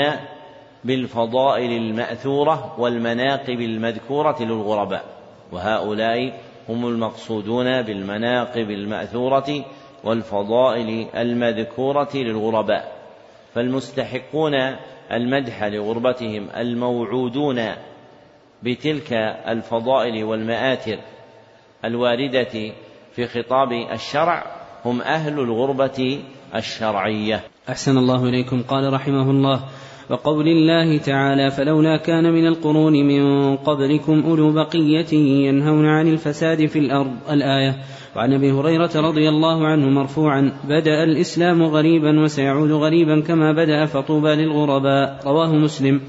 [0.84, 5.04] بالفضائل المأثورة والمناقب المذكورة للغرباء
[5.52, 9.66] وهؤلاء هم المقصودون بالمناقب المأثورة
[10.04, 12.98] والفضائل المذكورة للغرباء
[13.54, 14.54] فالمستحقون
[15.12, 17.62] المدح لغربتهم الموعودون
[18.64, 19.14] بتلك
[19.48, 21.00] الفضائل والمآثر
[21.86, 22.72] الواردة
[23.16, 24.46] في خطاب الشرع
[24.86, 26.20] هم أهل الغربة
[26.56, 27.44] الشرعية.
[27.70, 28.64] أحسن الله إليكم.
[28.64, 29.64] قال رحمه الله
[30.10, 35.14] وقول الله تعالى فلولا كان من القرون من قبلكم أولو بقية
[35.48, 37.12] ينهون عن الفساد في الأرض.
[37.32, 37.76] الآية.
[38.16, 44.36] وعن أبي هريرة رضي الله عنه مرفوعا بدأ الإسلام غريبا وسيعود غريبا كما بدأ فطوبى
[44.36, 45.20] للغرباء.
[45.26, 46.02] رواه مسلم.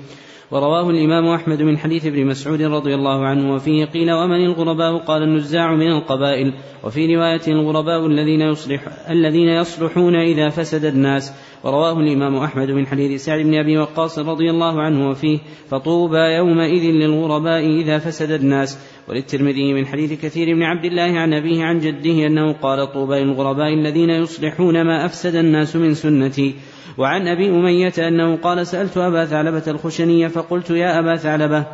[0.51, 5.23] ورواه الإمام أحمد من حديث ابن مسعود رضي الله عنه وفيه قيل ومن الغرباء؟ قال
[5.23, 6.53] النزاع من القبائل.
[6.85, 8.81] وفي رواية الغرباء الذين يصلح
[9.11, 11.33] الذين يصلحون إذا فسد الناس.
[11.65, 15.39] ورواه الإمام أحمد من حديث سعد بن أبي وقاص رضي الله عنه وفيه
[15.71, 18.79] فطوبى يومئذ للغرباء إذا فسد الناس.
[19.09, 23.75] وللترمذي من حديث كثير بن عبد الله عن أبيه عن جده أنه قال طوبى للغرباء
[23.75, 26.55] الذين يصلحون ما أفسد الناس من سنتي.
[26.99, 31.65] وعن أبي أمية أنه قال سألت أبا ثعلبة الخشني فقلت يا أبا ثعلبة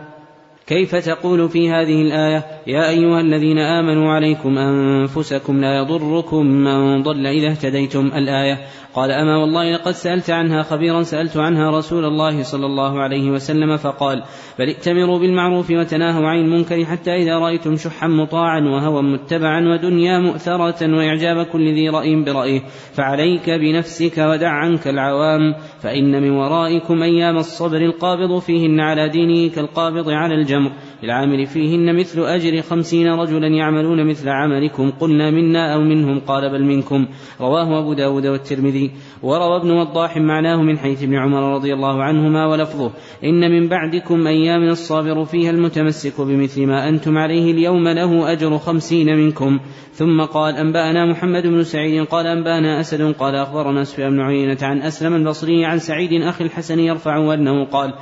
[0.67, 7.27] كيف تقول في هذه الآية يا أيها الذين آمنوا عليكم أنفسكم لا يضركم من ضل
[7.27, 8.59] إذا اهتديتم؟ الآية
[8.95, 13.77] قال أما والله لقد سألت عنها خبيرا سألت عنها رسول الله صلى الله عليه وسلم
[13.77, 14.23] فقال
[14.59, 20.97] بل ائتمروا بالمعروف وتناهوا عن المنكر حتى إذا رأيتم شحا مطاعا وهوى متبعا ودنيا مؤثرة
[20.97, 22.61] وإعجاب كل ذي رأي برأيه
[22.93, 30.11] فعليك بنفسك ودع عنك العوام فإن من ورائكم أيام الصبر القابض فيهن على دينه كالقابض
[30.11, 30.73] على الجمر
[31.05, 36.65] للعامل فيهن مثل أجر خمسين رجلا يعملون مثل عملكم قلنا منا أو منهم قال بل
[36.65, 37.07] منكم.
[37.41, 38.91] رواه أبو داود والترمذي.
[39.23, 42.91] وروى ابن وضاح معناه من حيث ابن عمر رضي الله عنهما ولفظه.
[43.25, 49.17] إن من بعدكم أيام الصابر فيها المتمسك بمثل ما أنتم عليه اليوم له أجر خمسين
[49.17, 49.61] منكم.
[49.93, 54.83] ثم قال أنبأنا محمد بن سعيد قال أنبأنا أسد قال أخبرنا سفيان بن عيينة عن
[54.83, 57.95] أسلم البصري عن سعيد أخي الحسن يرفع أنه قال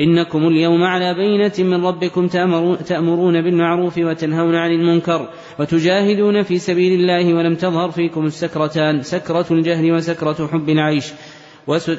[0.00, 2.28] إنكم اليوم على بينة من ربكم
[2.86, 5.28] تأمرون بالمعروف وتنهون عن المنكر
[5.58, 11.12] وتجاهدون في سبيل الله ولم تظهر فيكم السكرتان سكرة الجهل وسكرة حب العيش.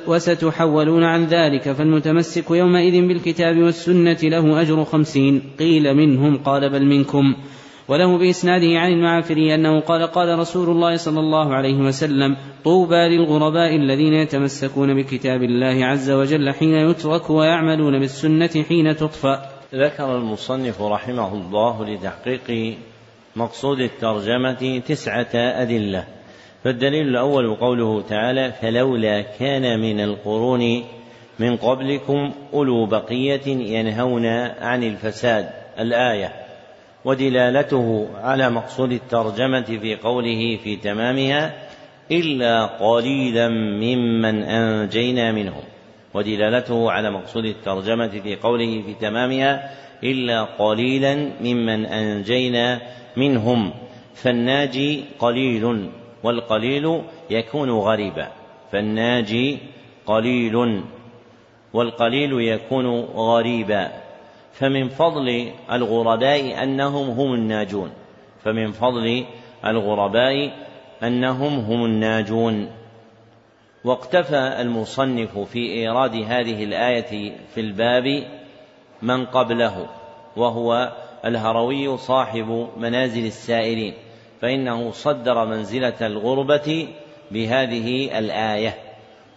[0.07, 5.41] وستحولون عن ذلك فالمتمسك يومئذ بالكتاب والسنة له أجر خمسين.
[5.59, 7.35] قيل منهم قال بل منكم.
[7.91, 13.75] وله بإسناده عن المعافري أنه قال قال رسول الله صلى الله عليه وسلم طوبى للغرباء
[13.75, 19.41] الذين يتمسكون بكتاب الله عز وجل حين يترك ويعملون بالسنة حين تطفأ.
[19.75, 22.77] ذكر المصنف رحمه الله لتحقيق
[23.35, 26.03] مقصود الترجمة تسعة أدلة
[26.63, 30.83] فالدليل الأول قوله تعالى فلولا كان من القرون
[31.39, 34.25] من قبلكم أولو بقية ينهون
[34.61, 35.49] عن الفساد.
[35.79, 36.40] الآية
[37.05, 41.53] ودلالته على مقصود الترجمة في قوله في تمامها
[42.11, 45.63] إلا قليلا ممن أنجينا منهم.
[46.13, 49.71] ودلالته على مقصود الترجمة في قوله في تمامها
[50.03, 52.81] إلا قليلا ممن أنجينا
[53.17, 53.73] منهم.
[54.15, 55.89] فالناجي قليل
[56.23, 58.27] والقليل يكون غريبا.
[58.71, 59.57] فالناجي
[60.05, 60.83] قليل
[61.73, 63.91] والقليل يكون غريبا.
[64.53, 67.91] فمن فضل الغرباء أنهم هم الناجون.
[68.43, 69.25] فمن فضل
[69.65, 70.51] الغرباء
[71.03, 72.71] أنهم هم الناجون.
[73.83, 78.23] واقتفى المصنف في إيراد هذه الآية في الباب
[79.01, 79.87] من قبله
[80.37, 80.91] وهو
[81.25, 83.93] الهروي صاحب منازل السائرين
[84.41, 86.87] فإنه صدر منزلة الغربة
[87.31, 88.75] بهذه الآية.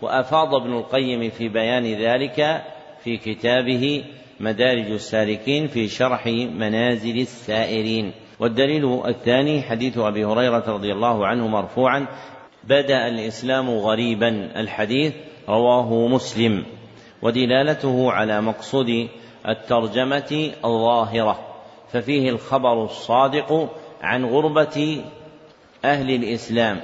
[0.03, 2.63] وأفاض ابن القيم في بيان ذلك
[3.05, 4.05] في كتابه
[4.41, 8.13] مدارج السالكين في شرح منازل السائرين.
[8.41, 12.07] والدليل الثاني حديث أبي هريرة رضي الله عنه مرفوعا
[12.65, 14.29] بدأ الإسلام غريبا.
[14.61, 15.13] الحديث
[15.49, 16.65] رواه مسلم.
[17.23, 19.09] ودلالته على مقصود
[19.49, 21.39] الترجمة الظاهرة.
[21.93, 23.71] ففيه الخبر الصادق
[24.03, 25.05] عن غربة
[25.85, 26.81] أهل الإسلام.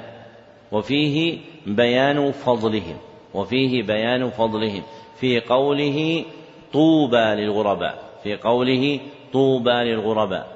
[0.71, 1.37] وفيه
[1.67, 2.97] بيان فضلهم
[3.33, 4.83] وفيه بيان فضلهم
[5.19, 6.25] في قوله
[6.73, 8.03] طوبى للغرباء.
[8.23, 8.99] في قوله
[9.33, 10.47] طوبى للغرباء.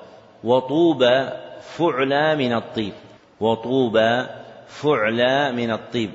[0.43, 1.30] وطوبى
[1.61, 2.93] فعلى من الطيب.
[3.39, 4.26] وطوبى
[4.68, 6.09] فعلى من الطيب.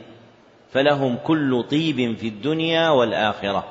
[0.72, 3.64] فلهم كل طيب في الدنيا والآخرة.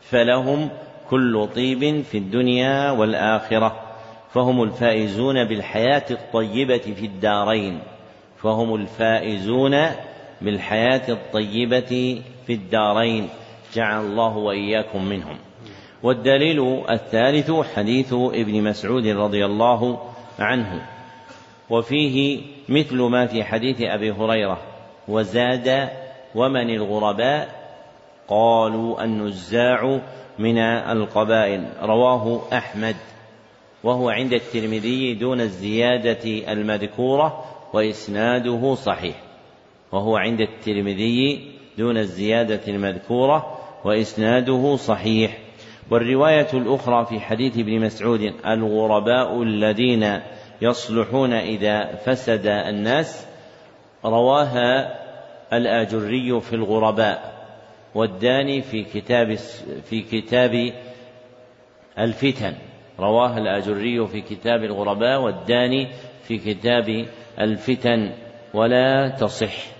[0.00, 0.68] فلهم
[1.10, 3.80] كل طيب في الدنيا والآخرة.
[4.30, 7.78] فهم الفائزون بالحياة الطيبة في الدارين.
[8.42, 9.76] فهم الفائزون
[10.40, 13.28] بالحياة الطيبة في الدارين.
[13.74, 15.36] جعل الله وإياكم منهم.
[16.04, 19.98] والدليل الثالث حديث ابن مسعود رضي الله
[20.38, 20.86] عنه.
[21.70, 24.60] وفيه مثل ما في حديث أبي هريرة
[25.08, 25.88] وزاد
[26.34, 27.48] ومن الغرباء
[28.28, 30.00] قالوا النزاع
[30.38, 31.68] من القبائل.
[31.82, 32.96] رواه أحمد
[33.84, 39.16] وهو عند الترمذي دون الزيادة المذكورة وإسناده صحيح.
[39.92, 45.43] وهو عند الترمذي دون الزيادة المذكورة وإسناده صحيح.
[45.90, 50.20] والرواية الأخرى في حديث ابن مسعود الغرباء الذين
[50.62, 53.26] يصلحون إذا فسد الناس
[54.04, 55.00] رواها
[55.52, 57.34] الآجري في الغرباء
[57.94, 59.34] والداني في كتاب
[59.84, 60.72] في كتاب
[61.98, 62.54] الفتن
[63.00, 65.88] رواه الآجري في كتاب الغرباء والداني
[66.22, 67.06] في كتاب
[67.38, 68.12] الفتن
[68.54, 69.74] ولا تصح.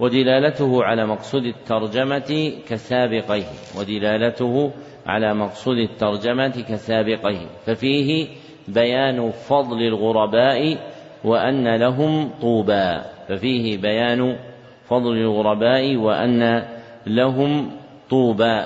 [0.00, 3.46] ودلالته على مقصود الترجمة كسابقيه
[3.78, 4.72] ودلالته
[5.08, 8.28] على مقصود الترجمة كسابقيه ففيه
[8.68, 10.78] بيان فضل الغرباء
[11.24, 12.98] وأن لهم طوبى
[13.28, 14.36] ففيه بيان
[14.84, 16.64] فضل الغرباء وأن
[17.06, 17.70] لهم
[18.10, 18.64] طوبى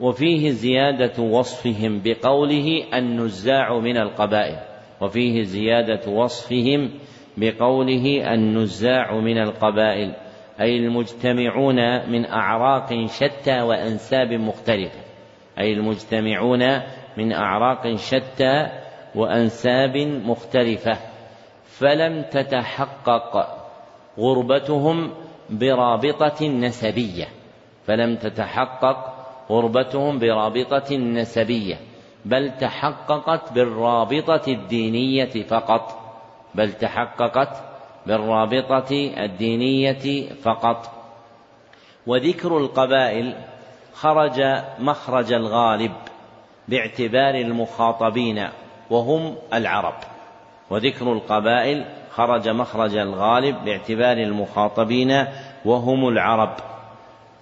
[0.00, 4.56] وفيه زيادة وصفهم بقوله النزاع من القبائل
[5.00, 6.90] وفيه زيادة وصفهم
[7.36, 10.14] بقوله النزاع من القبائل
[10.60, 15.01] أي المجتمعون من أعراق شتى وأنساب مختلفة.
[15.58, 16.80] أي المجتمعون
[17.16, 18.66] من أعراق شتى
[19.14, 20.98] وأنساب مختلفة
[21.64, 23.56] فلم تتحقق
[24.18, 25.10] غربتهم
[25.50, 27.28] برابطة نسبية
[27.86, 29.14] فلم تتحقق
[29.50, 31.78] غربتهم برابطة نسبية
[32.24, 35.98] بل تحققت بالرابطة الدينية فقط
[36.54, 37.72] بل تحققت
[38.06, 40.90] بالرابطة الدينية فقط.
[42.06, 43.36] وذكر القبائل
[43.94, 44.42] خرج
[44.78, 45.92] مخرج الغالب
[46.68, 48.48] باعتبار المخاطبين
[48.90, 49.94] وهم العرب.
[50.70, 55.26] وذكر القبائل خرج مخرج الغالب باعتبار المخاطبين
[55.64, 56.56] وهم العرب.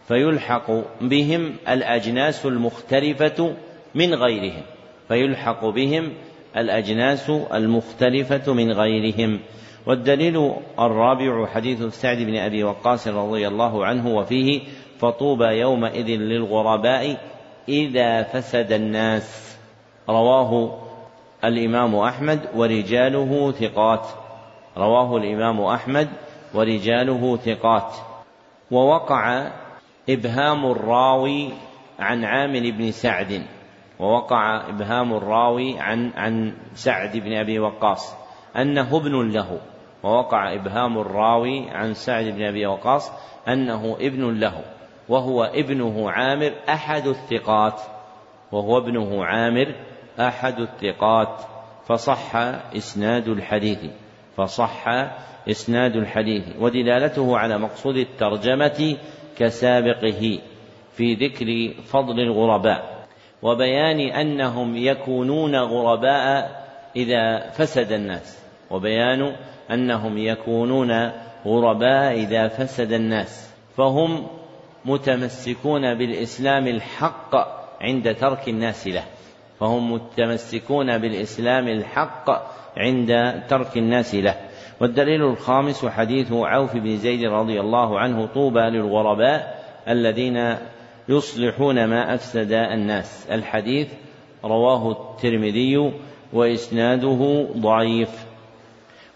[0.08, 0.70] فيلحق
[1.00, 3.54] بهم الأجناس المختلفة
[3.94, 4.62] من غيرهم.
[5.08, 6.12] فيلحق بهم
[6.56, 9.40] الأجناس المختلفة من غيرهم.
[9.86, 14.60] والدليل الرابع حديث سعد بن أبي وقاص رضي الله عنه وفيه
[15.00, 17.16] فطوبى يومئذ للغرباء
[17.68, 19.58] إذا فسد الناس.
[20.08, 20.78] رواه
[21.44, 24.06] الإمام أحمد ورجاله ثقات.
[24.76, 26.08] رواه الإمام أحمد
[26.54, 27.94] ورجاله ثقات.
[28.70, 29.50] ووقع
[30.08, 31.48] إبهام الراوي
[31.98, 33.42] عن عامر بن سعد.
[34.00, 38.14] ووقع إبهام الراوي عن عن سعد بن أبي وقاص.
[38.56, 39.60] أنه ابن له.
[40.02, 43.12] ووقع إبهام الراوي عن سعد بن أبي وقاص
[43.48, 44.79] أنه ابن له.
[45.10, 47.80] وهو ابنه عامر أحد الثقات
[48.52, 49.74] وهو ابنه عامر
[50.20, 51.42] أحد الثقات
[51.86, 52.36] فصح
[52.76, 53.78] إسناد الحديث
[54.36, 54.84] فصح
[55.50, 58.96] إسناد الحديث ودلالته على مقصود الترجمة
[59.38, 60.38] كسابقه
[60.92, 63.06] في ذكر فضل الغرباء
[63.42, 66.50] وبيان أنهم يكونون غرباء
[66.96, 69.36] إذا فسد الناس وبيان
[69.70, 71.10] أنهم يكونون
[71.46, 74.39] غرباء إذا فسد الناس فهم
[74.84, 77.34] متمسكون بالإسلام الحق
[77.80, 79.04] عند ترك الناس له.
[79.60, 82.30] فهم متمسكون بالإسلام الحق
[82.76, 84.34] عند ترك الناس له.
[84.80, 90.56] والدليل الخامس حديث عوف بن زيد رضي الله عنه طوبى للغرباء الذين
[91.08, 93.26] يصلحون ما أفسد الناس.
[93.30, 93.88] الحديث
[94.44, 95.92] رواه الترمذي
[96.32, 98.10] وإسناده ضعيف.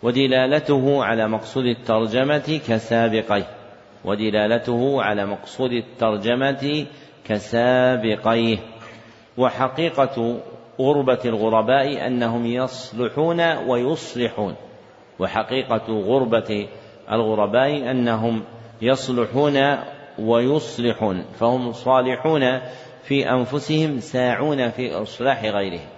[0.02, 3.63] ودلالته على مقصود الترجمة كسابقيه.
[4.04, 6.86] ودلالته على مقصود الترجمة
[7.24, 8.58] كسابقيه.
[9.38, 10.40] وحقيقة
[10.80, 14.54] غربة الغرباء أنهم يصلحون ويصلحون.
[15.18, 16.68] وحقيقة غربة
[17.12, 18.42] الغرباء أنهم
[18.82, 19.78] يصلحون
[20.18, 21.24] ويصلحون.
[21.40, 22.60] فهم صالحون
[23.02, 25.88] في أنفسهم ساعون في إصلاح غيرهم.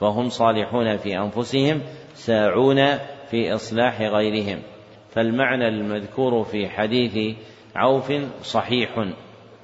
[0.00, 1.82] فهم صالحون في أنفسهم
[2.14, 2.98] ساعون
[3.30, 4.73] في إصلاح غيرهم.
[5.14, 7.36] فالمعنى المذكور في حديث
[7.76, 8.12] عوف
[8.42, 9.08] صحيح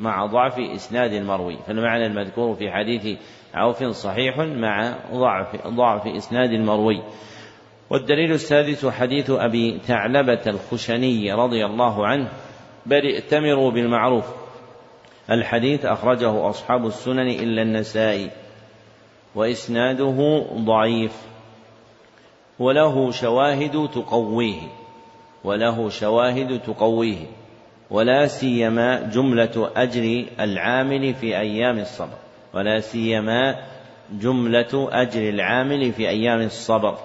[0.01, 1.57] مع ضعف إسناد المروي.
[1.67, 3.19] فالمعنى المذكور في حديث
[3.55, 7.03] عوف صحيح مع ضعف ضعف إسناد المروي.
[7.91, 12.29] والدليل السادس حديث أبي ثعلبة الخشني رضي الله عنه
[12.87, 14.25] بل ائتمروا بالمعروف.
[15.31, 18.31] الحديث أخرجه أصحاب السنن إلا النسائي
[19.35, 21.13] وإسناده ضعيف
[22.59, 24.80] وله شواهد تقويه.
[25.45, 27.27] وله شواهد تقويه
[27.91, 32.17] ولا سيما جملة أجر العامل في أيام الصبر
[32.55, 33.57] ولا سيما
[34.13, 36.99] جملة أجر العامل في أيام الصبر.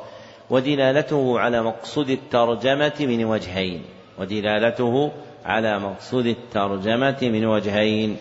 [0.49, 3.81] ودلالته على مقصود الترجمة من وجهين
[4.19, 5.11] ودلالته
[5.45, 8.17] على مقصود الترجمة من وجهين.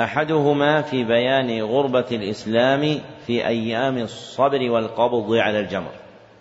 [0.00, 5.90] أحدهما في بيان غربة الإسلام في أيام الصبر والقبض على الجمر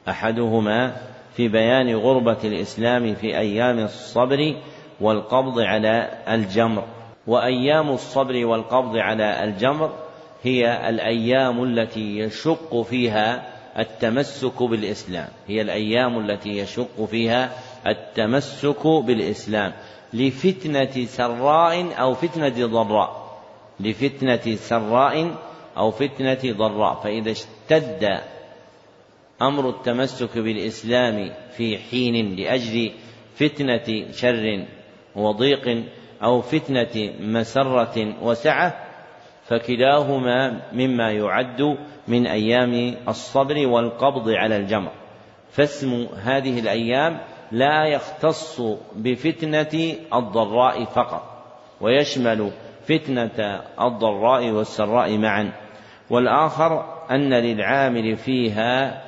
[0.10, 0.96] أحدهما
[1.34, 4.56] في بيان غربة الإسلام في أيام الصبر
[5.02, 6.84] والقبض على الجمر.
[7.28, 9.92] وأيام الصبر والقبض على الجمر
[10.44, 15.28] هي الأيام التي يشق فيها التمسك بالإسلام.
[15.48, 17.52] هي الأيام التي يشق فيها
[17.88, 19.74] التمسك بالإسلام.
[20.14, 23.40] لفتنة سراء أو فتنة ضراء.
[23.80, 25.36] لفتنة سراء
[25.78, 27.00] أو فتنة ضراء.
[27.04, 28.20] فإذا اشتد
[29.42, 32.92] أمر التمسك بالإسلام في حين لأجل
[33.36, 34.66] فتنة شر
[35.16, 35.84] وضيق
[36.24, 38.86] أو فتنة مسرة وسعة
[39.44, 41.78] فكلاهما مما يعد
[42.08, 44.92] من أيام الصبر والقبض على الجمر.
[45.50, 47.20] فاسم هذه الأيام
[47.52, 48.62] لا يختص
[48.96, 51.24] بفتنة الضراء فقط
[51.82, 52.52] ويشمل
[52.84, 55.52] فتنة الضراء والسراء معا.
[56.10, 59.04] والآخر أن للعامل فيها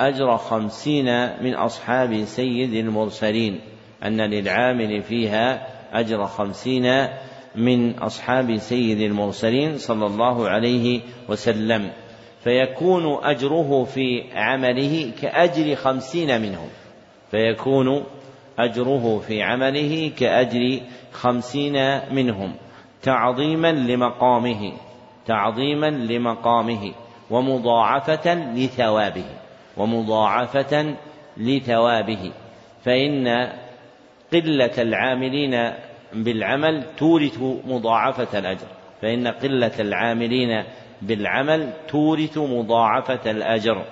[0.00, 1.06] أجر خمسين
[1.42, 3.60] من أصحاب سيد المرسلين
[4.04, 7.08] أن للعامل فيها أجر خمسين
[7.54, 11.90] من أصحاب سيد المرسلين صلى الله عليه وسلم.
[12.44, 16.68] فيكون أجره في عمله كأجر خمسين منهم.
[17.30, 18.04] فيكون
[18.58, 20.80] أجره في عمله كأجر
[21.12, 22.54] خمسين منهم.
[23.02, 24.72] تعظيما لمقامه
[25.26, 26.92] تعظيما لمقامه
[27.30, 29.45] ومضاعفة لثوابه.
[29.76, 30.94] ومضاعفة
[31.36, 32.32] لثوابه
[32.84, 33.52] فإن
[34.32, 35.72] قلة العاملين
[36.12, 38.66] بالعمل تورث مضاعفة الأجر.
[39.02, 40.64] فإن قلة العاملين
[41.02, 43.84] بالعمل تورث مضاعفة الأجر.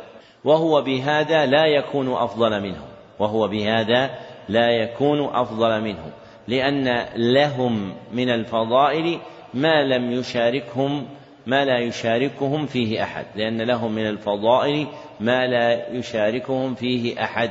[0.45, 4.11] وهو بهذا لا يكون أفضل منهم وهو بهذا
[4.49, 6.11] لا يكون أفضل منهم
[6.49, 9.19] لأن لهم من الفضائل
[9.55, 11.07] ما لم يشاركهم
[11.47, 14.87] ما لا يشاركهم فيه أحد لأن لهم من الفضائل
[15.21, 17.51] ما لا يشاركهم فيه أحد.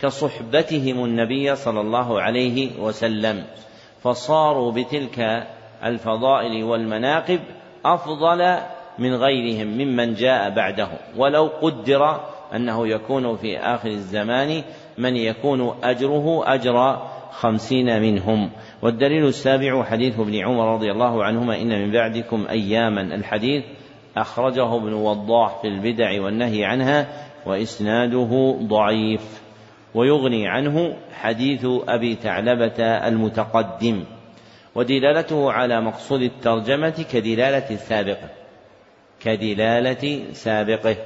[0.00, 3.44] كصحبتهم النبي صلى الله عليه وسلم
[4.02, 5.46] فصاروا بتلك
[5.84, 7.40] الفضائل والمناقب
[7.84, 8.58] أفضل
[8.98, 12.20] من غيرهم ممن جاء بعده ولو قدر
[12.54, 14.62] أنه يكون في آخر الزمان
[14.98, 17.02] من يكون أجره أجر
[17.32, 18.50] خمسين منهم.
[18.82, 23.00] والدليل السابع حديث ابن عمر رضي الله عنهما إن من بعدكم أياما.
[23.00, 23.64] الحديث
[24.16, 27.06] أخرجه ابن وضاح في البدع والنهي عنها
[27.46, 29.42] وإسناده ضعيف.
[29.94, 34.04] ويغني عنه حديث أبي ثعلبة المتقدم.
[34.74, 38.28] ودلالته على مقصود الترجمة كدلالة السابقة
[39.20, 40.96] كدلالة سابقه.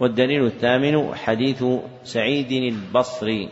[0.00, 1.64] والدليل الثامن حديث
[2.04, 3.48] سعيد البصري.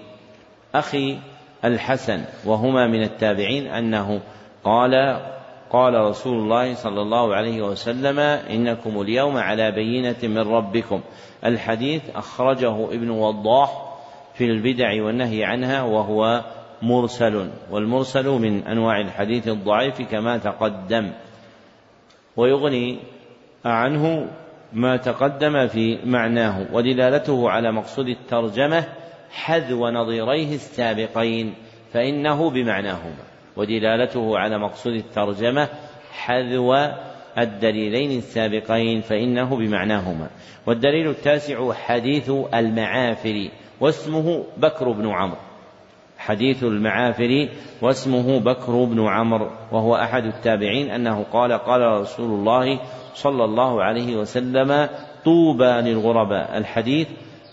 [0.75, 1.19] أخي
[1.65, 4.21] الحسن وهما من التابعين أنه
[4.65, 5.21] قال
[5.71, 8.19] قال رسول الله صلى الله عليه وسلم
[8.51, 11.01] إنكم اليوم على بينة من ربكم.
[11.45, 13.95] الحديث أخرجه ابن وضاح
[14.35, 16.45] في البدع والنهي عنها وهو
[16.83, 21.13] مرسل والمرسل من أنواع الحديث الضعيف كما تقدم.
[22.37, 22.99] ويغني
[23.65, 24.29] عنه
[24.73, 28.85] ما تقدم في معناه ودلالته على مقصود الترجمة
[29.35, 31.55] حذو نظيريه السابقين
[31.93, 33.25] فإنه بمعناهما
[33.57, 35.69] ودلالته على مقصود الترجمة
[36.13, 36.75] حذو
[37.39, 40.31] الدليلين السابقين فإنه بمعناهما.
[40.67, 43.49] والدليل التاسع حديث المعافر
[43.81, 45.39] واسمه بكر بن عمرو.
[46.19, 47.49] حديث المعافر
[47.83, 52.81] واسمه بكر بن عمرو وهو أحد التابعين أنه قال قال رسول الله
[53.15, 54.89] صلى الله عليه وسلم
[55.25, 56.59] طوبى للغرباء.
[56.59, 57.09] الحديث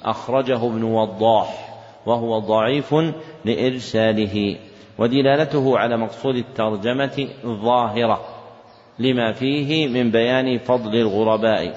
[0.05, 1.70] أخرجه ابن وضاح.
[2.05, 2.95] وهو ضعيف
[3.45, 4.57] لإرساله
[4.97, 8.21] ودلالته على مقصود الترجمة ظاهرة
[8.99, 11.73] لما فيه من بيان فضل الغرباء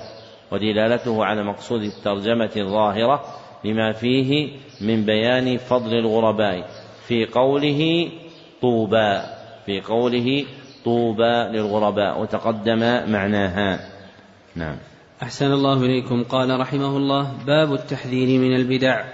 [0.53, 3.25] ودلالته على مقصود الترجمة ظاهرة
[3.64, 4.49] لما فيه
[4.81, 6.64] من بيان فضل الغرباء.
[7.07, 8.09] في قوله
[8.62, 9.20] طوبى
[9.66, 10.45] في قوله
[10.85, 12.79] طوبى للغرباء وتقدم
[13.12, 13.81] معناها.
[14.57, 14.77] نعم.
[15.22, 16.25] أحسن الله إليكم.
[16.25, 19.05] قال رحمه الله باب التحذير من البدع.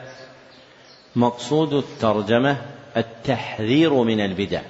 [1.17, 2.57] مقصود الترجمة
[2.97, 4.61] التحذير من البدع.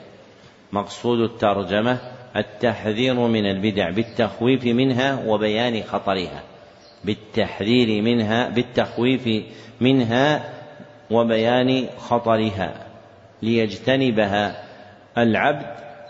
[0.72, 1.98] مقصود الترجمة
[2.36, 6.42] التحذير من البدع بالتخويف منها وبيان خطرها.
[7.04, 9.44] بالتحذير منها بالتخويف
[9.80, 10.50] منها
[11.10, 12.86] وبيان خطرها.
[13.42, 14.64] ليجتنبها
[15.18, 15.66] العبد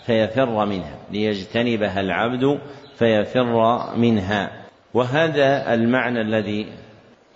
[0.06, 0.94] فيفر منها.
[1.10, 2.59] ليجتنبها العبد
[2.98, 4.50] فيفر منها.
[4.94, 6.66] وهذا المعنى الذي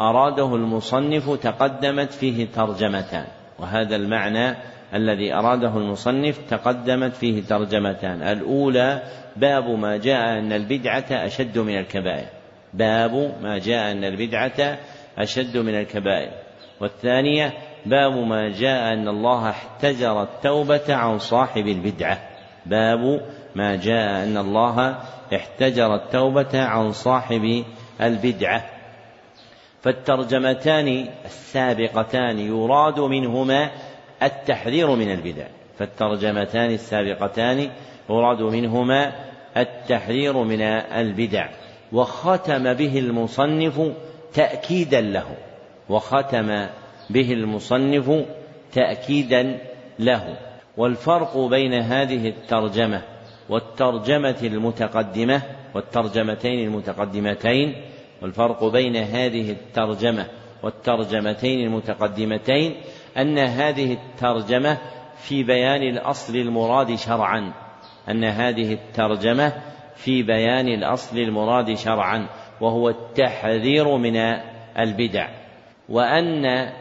[0.01, 3.25] أراده المصنف تقدمت فيه ترجمتان
[3.59, 4.57] وهذا المعنى
[4.95, 8.23] الذي أراده المصنف تقدمت فيه ترجمتان.
[8.23, 9.03] الأولى
[9.37, 12.27] باب ما جاء أن البدعة أشد من الكبائر.
[12.75, 14.79] باب ما جاء أن البدعة
[15.19, 16.31] أشد من الكبائر.
[16.81, 17.53] والثانية
[17.87, 22.19] باب ما جاء أن الله احتجر التوبة عن صاحب البدعة.
[22.67, 23.21] باب
[23.55, 24.99] ما جاء أن الله
[25.35, 27.65] احتجر التوبة عن صاحب
[28.01, 28.74] البدعة.
[29.85, 33.71] فالترجمتان السابقتان يراد منهما
[34.23, 35.47] التحذير من البدع.
[35.79, 37.71] فالترجمتان السابقتان
[38.11, 39.13] يراد منهما
[39.57, 41.49] التحذير من البدع.
[41.93, 43.93] وختم به المصنف
[44.35, 45.37] تأكيدا له.
[45.89, 46.67] وختم
[47.11, 48.25] به المصنف
[48.73, 49.59] تأكيدا
[49.99, 50.37] له.
[50.77, 53.03] والفرق بين هذه الترجمة
[53.49, 55.43] والترجمة المتقدمة
[55.75, 57.75] والترجمتين المتقدمتين
[58.25, 60.27] والفرق بين هذه الترجمة
[60.63, 62.75] والترجمتين المتقدمتين
[63.17, 64.79] أن هذه الترجمة
[65.17, 67.53] في بيان الأصل المراد شرعا.
[68.09, 69.53] أن هذه الترجمة
[69.97, 72.29] في بيان الأصل المراد شرعا
[72.61, 74.17] وهو التحذير من
[74.79, 75.29] البدع.
[75.89, 76.73] وأن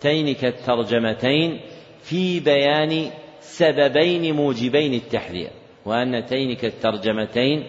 [0.00, 1.60] تينك الترجمتين
[2.02, 3.10] في بيان
[3.40, 5.50] سببين موجبين التحذير.
[5.86, 7.64] وأن تينك الترجمتين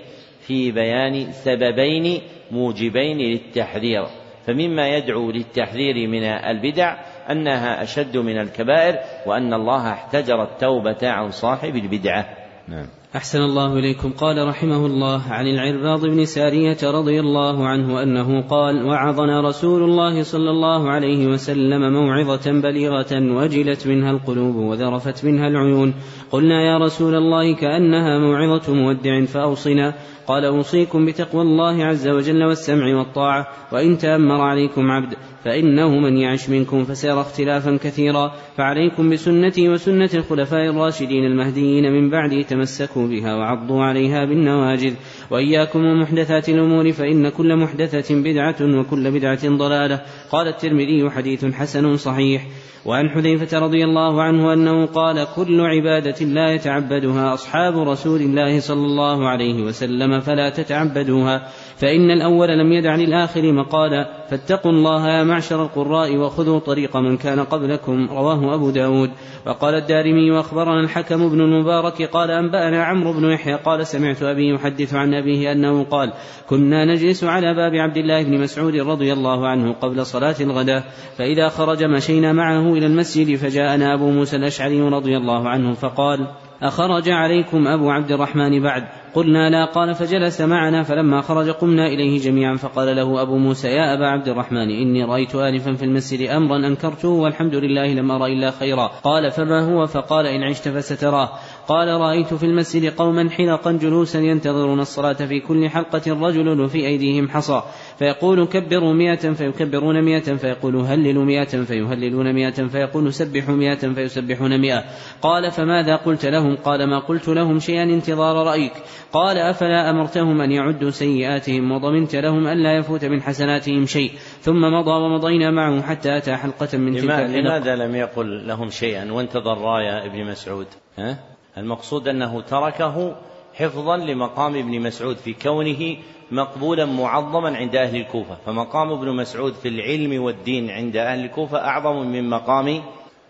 [0.50, 2.22] في بيان سببين
[2.52, 4.06] موجبين للتحذير.
[4.48, 6.98] فمما يدعو للتحذير من البدع
[7.32, 12.26] أنها أشد من الكبائر وأن الله احتجر التوبة عن صاحب البدعة.
[12.68, 12.88] نعم.
[13.16, 14.12] أحسن الله إليكم.
[14.12, 20.24] قال رحمه الله عن العرباض بن سارية رضي الله عنه أنه قال وعظنا رسول الله
[20.24, 25.94] صلى الله عليه وسلم موعظة بليغة وجلت منها القلوب وذرفت منها العيون.
[26.32, 29.94] قلنا يا رسول الله كأنها موعظة مودع فأوصنا.
[30.28, 35.14] قال أوصيكم بتقوى الله عز وجل والسمع والطاعة وإن تأمر عليكم عبد
[35.44, 38.32] فإنه من يعش منكم فسيرى اختلافا كثيرا.
[38.58, 44.94] فعليكم بسنتي وسنة الخلفاء الراشدين المهديين من بعدي تمسكوا بها وعضوا عليها بالنواجذ
[45.32, 50.02] وإياكم ومحدثات الأمور فإن كل محدثة بدعة وكل بدعة ضلالة.
[50.32, 52.48] قال الترمذي حديث حسن صحيح.
[52.86, 58.86] وعن حذيفة رضي الله عنه أنه قال كل عبادة لا يتعبدها أصحاب رسول الله صلى
[58.86, 61.48] الله عليه وسلم فلا تتعبدوها.
[61.80, 67.40] فإن الأول لم يدع للآخر مقالا فاتقوا الله يا معشر القراء وخذوا طريق من كان
[67.40, 69.12] قبلكم رواه أبو داود.
[69.46, 74.94] وقال الدارمي وأخبرنا الحكم بن المبارك قال أنبأنا عمرو بن يحيى قال سمعت أبي يحدث
[74.94, 76.14] عن أبيه أنه قال
[76.50, 80.84] كنا نجلس على باب عبد الله بن مسعود رضي الله عنه قبل صلاة الغداء
[81.18, 86.28] فإذا خرج مشينا معه إلى المسجد فجاءنا أبو موسى الأشعري رضي الله عنه فقال
[86.64, 88.84] أخرج عليكم أبو عبد الرحمن بعد.
[89.14, 93.94] قلنا لا قال فجلس معنا فلما خرج قمنا إليه جميعا فقال له أبو موسى يا
[93.94, 98.52] أبا عبد الرحمن إني رأيت آنفا في المسجد أمرا أنكرته والحمد لله لم أرى إلا
[98.52, 98.92] خيرا.
[99.04, 101.30] قال فما هو؟ فقال إن عشت فستراه.
[101.70, 107.30] قال رأيت في المسجد قوما حلقا جلوسا ينتظرون الصلاة في كل حلقة رجل وفي أيديهم
[107.30, 107.64] حصى.
[108.00, 114.84] فيقول كبروا مئة فيكبرون مئة فيقول هللوا مئة فيهللون مئة فيقول سبحوا مئة فيسبحون مئة.
[115.22, 118.74] قال فماذا قلت لهم؟ قال ما قلت لهم شيئا انتظار رأيك.
[119.14, 124.12] قال أفلا أمرتهم أن يعدوا سيئاتهم وضمنت لهم ألا يفوت من حسناتهم شيء.
[124.42, 129.58] ثم مضى ومضينا معه حتى أتى حلقة من تلك لماذا لم يقل لهم شيئا وانتظر
[129.58, 130.68] راية ابن مسعود؟
[130.98, 133.16] ها؟ المقصود أنه تركه
[133.54, 135.98] حفظا لمقام ابن مسعود في كونه
[136.32, 138.38] مقبولا معظما عند أهل الكوفة.
[138.46, 142.82] فمقام ابن مسعود في العلم والدين عند أهل الكوفة أعظم من مقام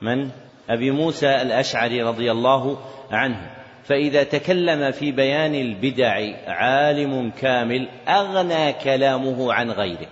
[0.02, 0.30] من؟
[0.70, 2.78] أبي موسى الأشعري رضي الله
[3.12, 3.52] عنه.
[3.84, 10.08] فإذا تكلم في بيان البدع عالم كامل أغنى كلامه عن غيره.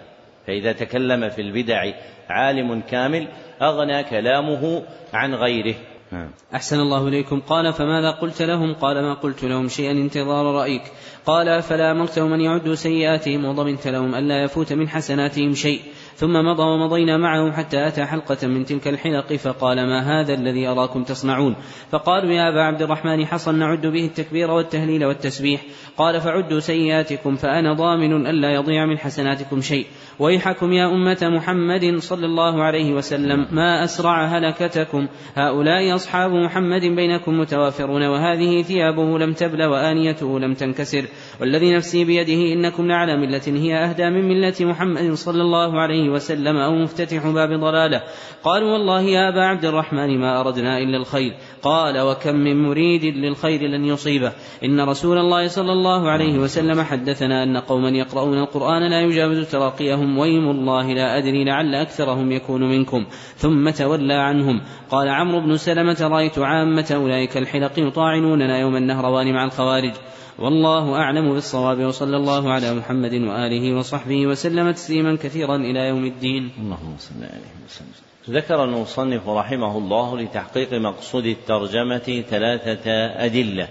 [0.47, 1.91] فإذا تكلم في البدع
[2.29, 3.27] عالم كامل
[3.61, 5.75] أغنى كلامه عن غيره.
[6.11, 6.29] نعم.
[6.55, 7.39] أحسن الله إليكم.
[7.39, 10.81] قال فماذا قلت لهم؟ قال ما قلت لهم شيئا انتظار رأيك.
[11.25, 15.81] قال فلا أمرتهم أن يعدوا سيئاتهم وضمنت لهم ألا يفوت من حسناتهم شيء.
[16.15, 21.03] ثم مضى ومضينا معه حتى أتى حلقة من تلك الحلق فقال ما هذا الذي أراكم
[21.03, 21.55] تصنعون؟
[21.91, 25.61] فقالوا يا أبا عبد الرحمن حصا نعد به التكبير والتهليل والتسبيح.
[25.97, 29.85] قال فعدوا سيئاتكم فأنا ضامن ألا يضيع من حسناتكم شيء.
[30.19, 37.39] ويحكم يا أمة محمد صلى الله عليه وسلم ما أسرع هلكتكم؟ هؤلاء أصحاب محمد بينكم
[37.39, 41.05] متوافرون وهذه ثيابه لم تبل وآنيته لم تنكسر
[41.41, 46.57] والذي نفسي بيده إنكم لعلى ملة هي أهدى من ملة محمد صلى الله عليه وسلم
[46.57, 48.01] أو مفتتح باب ضلالة.
[48.43, 51.33] قالوا والله يا أبا عبد الرحمن ما أردنا إلا الخير.
[51.67, 54.31] قال وكم من مريد للخير لن يصيبه.
[54.63, 60.17] إن رسول الله صلى الله عليه وسلم حدثنا أن قوما يقرؤون القرآن لا يجاوز تراقيهم
[60.17, 63.05] ويم الله لا أدري لعل أكثرهم يكون منكم.
[63.35, 64.61] ثم تولى عنهم.
[64.89, 69.93] قال عمرو بن سلمة رأيت عامة أولئك الحلق يطاعنوننا يوم النهروان مع الخوارج.
[70.39, 76.51] والله أعلم بالصواب وصلى الله على محمد وآله وصحبه وسلم تسليما كثيرا إلى يوم الدين.
[76.59, 78.06] اللهم صل عليه وسلم.
[78.29, 82.91] ذكر المصنف رحمه الله لتحقيق مقصود الترجمة ثلاثة
[83.25, 83.67] أدلة.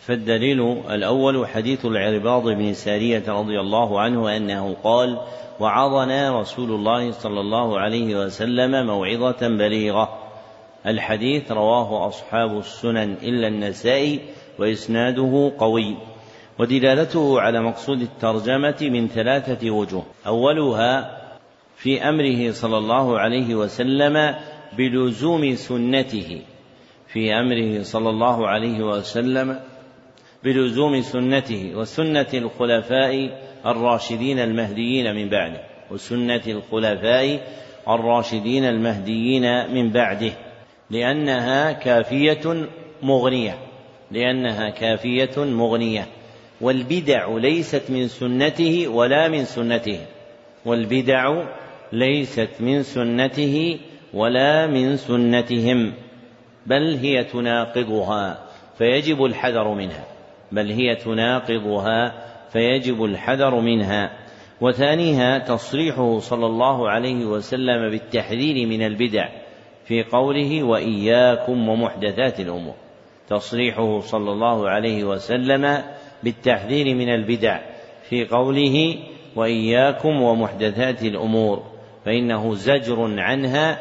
[0.00, 5.20] فالدليل الأول حديث العرباض بن سارية رضي الله عنه أنه قال
[5.60, 10.18] وعظنا رسول الله صلى الله عليه وسلم موعظة بليغة.
[10.86, 14.20] الحديث رواه أصحاب السنن إلا النسائي
[14.58, 15.96] وإسناده قوي.
[16.58, 20.04] ودلالته على مقصود الترجمة من ثلاثة وجوه.
[20.26, 21.15] أولها
[21.86, 24.34] في أمره صلى الله عليه وسلم
[24.78, 26.42] بلزوم سنته.
[27.08, 29.60] في أمره صلى الله عليه وسلم
[30.44, 35.60] بلزوم سنته وسنة الخلفاء الراشدين المهديين من بعده
[35.90, 37.40] وسنة الخلفاء
[37.88, 40.32] الراشدين المهديين من بعده
[40.90, 42.68] لأنها كافية
[43.02, 43.58] مغنية
[44.10, 46.06] لأنها كافية مغنية.
[46.60, 50.00] والبدع ليست من سنته ولا من سنته.
[50.64, 51.46] والبدع
[51.92, 53.78] ليست من سنته
[54.14, 55.92] ولا من سنتهم
[56.66, 58.38] بل هي تناقضها
[58.78, 60.16] فيجب الحذر منها
[60.52, 64.12] بل هي تناقضها فيجب الحذر منها.
[64.60, 69.28] وثانيها تصريحه صلى الله عليه وسلم بالتحذير من البدع
[69.84, 72.74] في قوله وإياكم ومحدثات الأمور.
[73.28, 75.82] تصريحه صلى الله عليه وسلم
[76.22, 77.60] بالتحذير من البدع
[78.08, 78.96] في قوله
[79.36, 81.62] وإياكم ومحدثات الأمور.
[82.06, 83.80] فإنه زجر عنها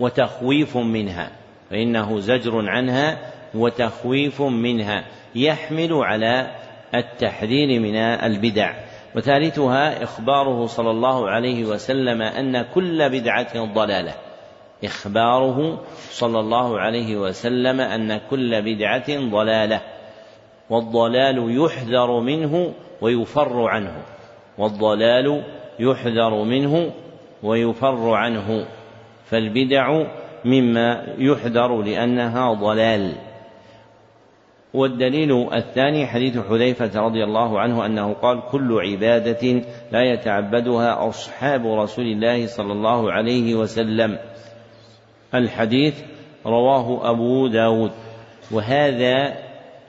[0.00, 1.30] وتخويف منها.
[1.70, 3.18] فإنه زجر عنها
[3.54, 5.04] وتخويف منها.
[5.34, 6.50] يحمل على
[6.94, 8.74] التحذير من البدع.
[9.16, 14.14] وثالثها إخباره صلى الله عليه وسلم أن كل بدعة ضلالة.
[14.84, 19.80] إخباره صلى الله عليه وسلم أن كل بدعة ضلالة.
[20.70, 24.02] والضلال يحذر منه ويفر عنه.
[24.58, 25.42] والضلال
[25.78, 26.92] يحذر منه
[27.42, 28.66] ويفر عنه
[29.24, 30.04] فالبدع
[30.44, 33.12] مما يحذر لأنها ضلال.
[34.74, 39.62] والدليل الثاني حديث حذيفة رضي الله عنه أنه قال كل عبادة
[39.92, 44.18] لا يتعبدها أصحاب رسول الله صلى الله عليه وسلم.
[45.34, 46.02] الحديث
[46.46, 47.90] رواه أبو داود.
[48.50, 49.36] وهذا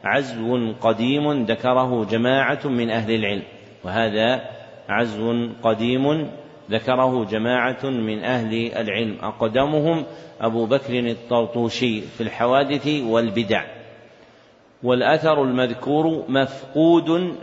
[0.04, 3.44] عزو قديم ذكره جماعة من أهل العلم.
[3.84, 4.42] وهذا
[4.90, 6.30] عزو قديم
[6.72, 9.18] ذكره جماعة من أهل العلم.
[9.22, 10.06] أقدمهم
[10.42, 13.66] أبو بكر الطرطوشي في الحوادث والبدع.
[14.84, 17.38] والأثر المذكور مفقود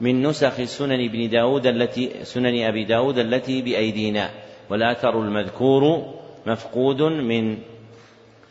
[0.00, 4.30] من نسخ سنن ابن داود التي سنن أبي داود التي بأيدينا.
[4.70, 6.14] والأثر المذكور
[6.46, 7.58] مفقود من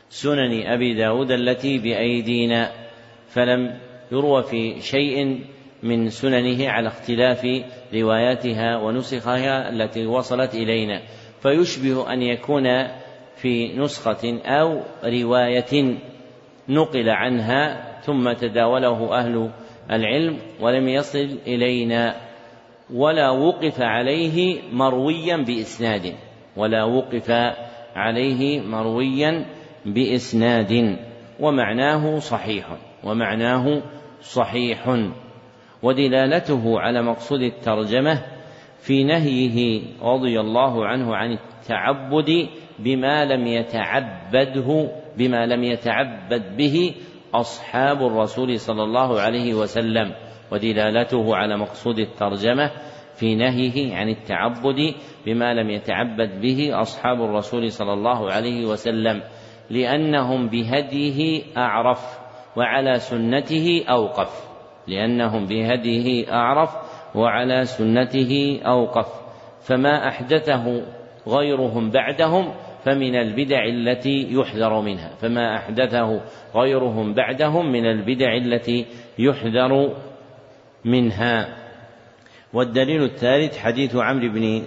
[0.09, 2.71] سنن أبي داود التي بأيدينا.
[3.27, 3.77] فلم
[4.11, 5.39] يروى في شيء
[5.85, 7.47] من سننه على اختلاف
[7.93, 11.01] رواياتها ونسخها التي وصلت إلينا.
[11.41, 12.87] فيشبه أن يكون
[13.35, 15.97] في نسخة أو رواية
[16.69, 19.49] نقل عنها ثم تداوله أهل
[19.91, 22.15] العلم ولم يصل إلينا
[22.93, 26.15] ولا وقف عليه مرويا بإسناد
[26.57, 27.31] ولا وقف
[27.95, 29.45] عليه مرويا
[29.85, 30.97] بإسناد
[31.39, 32.65] ومعناه صحيح
[33.03, 33.81] ومعناه
[34.21, 34.97] صحيح.
[35.85, 38.25] ودلالته على مقصود الترجمة
[38.79, 42.47] في نهيه رضي الله عنه عن التعبد
[42.79, 46.95] بما لم يتعبده بما لم يتعبد به
[47.33, 50.11] أصحاب الرسول صلى الله عليه وسلم.
[50.51, 52.71] ودلالته على مقصود الترجمة
[53.15, 54.93] في نهيه عن التعبد
[55.25, 59.21] بما لم يتعبد به أصحاب الرسول صلى الله عليه وسلم
[59.69, 62.19] لأنهم بهديه أعرف
[62.57, 64.54] وعلى سنته أوقف.
[64.87, 66.69] لأنهم بهديه أعرف
[67.15, 69.07] وعلى سنته أوقف
[69.61, 70.81] فما أحدثه
[71.27, 72.53] غيرهم بعدهم
[72.83, 76.21] فمن البدع التي يحذر منها فما أحدثه
[76.55, 78.85] غيرهم بعدهم من البدع التي
[79.19, 79.95] يحذر
[80.85, 81.55] منها.
[82.53, 84.63] والدليل الثالث حديث عمرو بن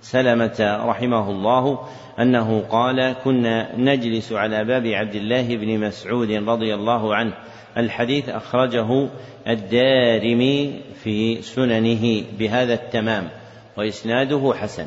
[0.00, 1.88] سلمة رحمه الله
[2.20, 7.34] أنه قال كنا نجلس على باب عبد الله بن مسعود رضي الله عنه
[7.76, 9.08] الحديث أخرجه
[9.48, 13.28] الدارمي في سننه بهذا التمام
[13.76, 14.86] وإسناده حسن.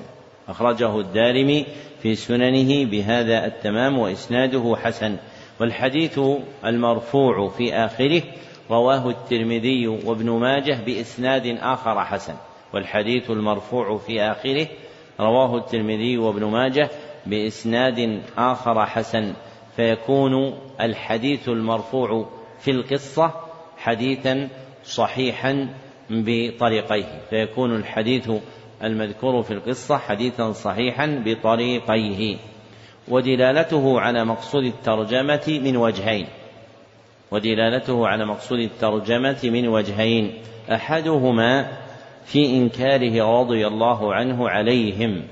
[0.49, 1.65] أخرجه الدارمي
[2.01, 5.15] في سننه بهذا التمام وإسناده حسن.
[5.59, 6.19] والحديث
[6.65, 8.21] المرفوع في آخره
[8.71, 12.33] رواه الترمذي وابن ماجه بإسناد آخر حسن.
[12.73, 14.67] والحديث المرفوع في آخره
[15.19, 16.89] رواه الترمذي وابن ماجه
[17.25, 19.33] بإسناد آخر حسن.
[19.75, 23.31] فيكون الحديث المرفوع في القصة
[23.77, 24.49] حديثا
[24.83, 25.67] صحيحا
[26.09, 27.21] بطريقيه.
[27.29, 28.31] فيكون الحديث
[28.83, 32.37] المذكور في القصة حديثا صحيحا بطريقيه.
[33.07, 36.27] ودلالته على مقصود الترجمة من وجهين.
[37.31, 40.33] ودلالته على مقصود الترجمة من وجهين.
[40.71, 41.77] أحدهما
[42.25, 45.23] في إنكاره رضي الله عنه عليهم.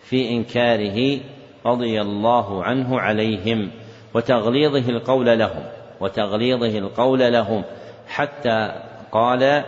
[0.00, 1.20] في إنكاره
[1.66, 3.70] رضي الله عنه عليهم.
[4.14, 5.75] وتغليظه القول لهم.
[6.00, 7.62] وتغليظه القول لهم
[8.08, 8.72] حتى
[9.12, 9.64] قال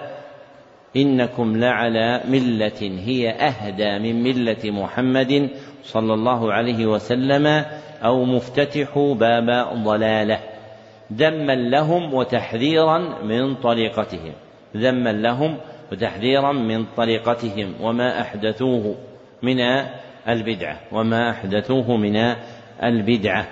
[0.96, 5.50] إنكم لعلى ملة هي أهدى من ملة محمد
[5.84, 7.64] صلى الله عليه وسلم
[8.04, 10.40] أو مفتتح باب ضلالة
[11.12, 14.32] ذما لهم وتحذيرا من طريقتهم
[14.76, 15.56] ذما لهم
[15.92, 18.94] وتحذيرا من طريقتهم وما أحدثوه
[19.42, 19.60] من
[20.28, 22.34] البدعة وما أحدثوه من
[22.82, 23.46] البدعة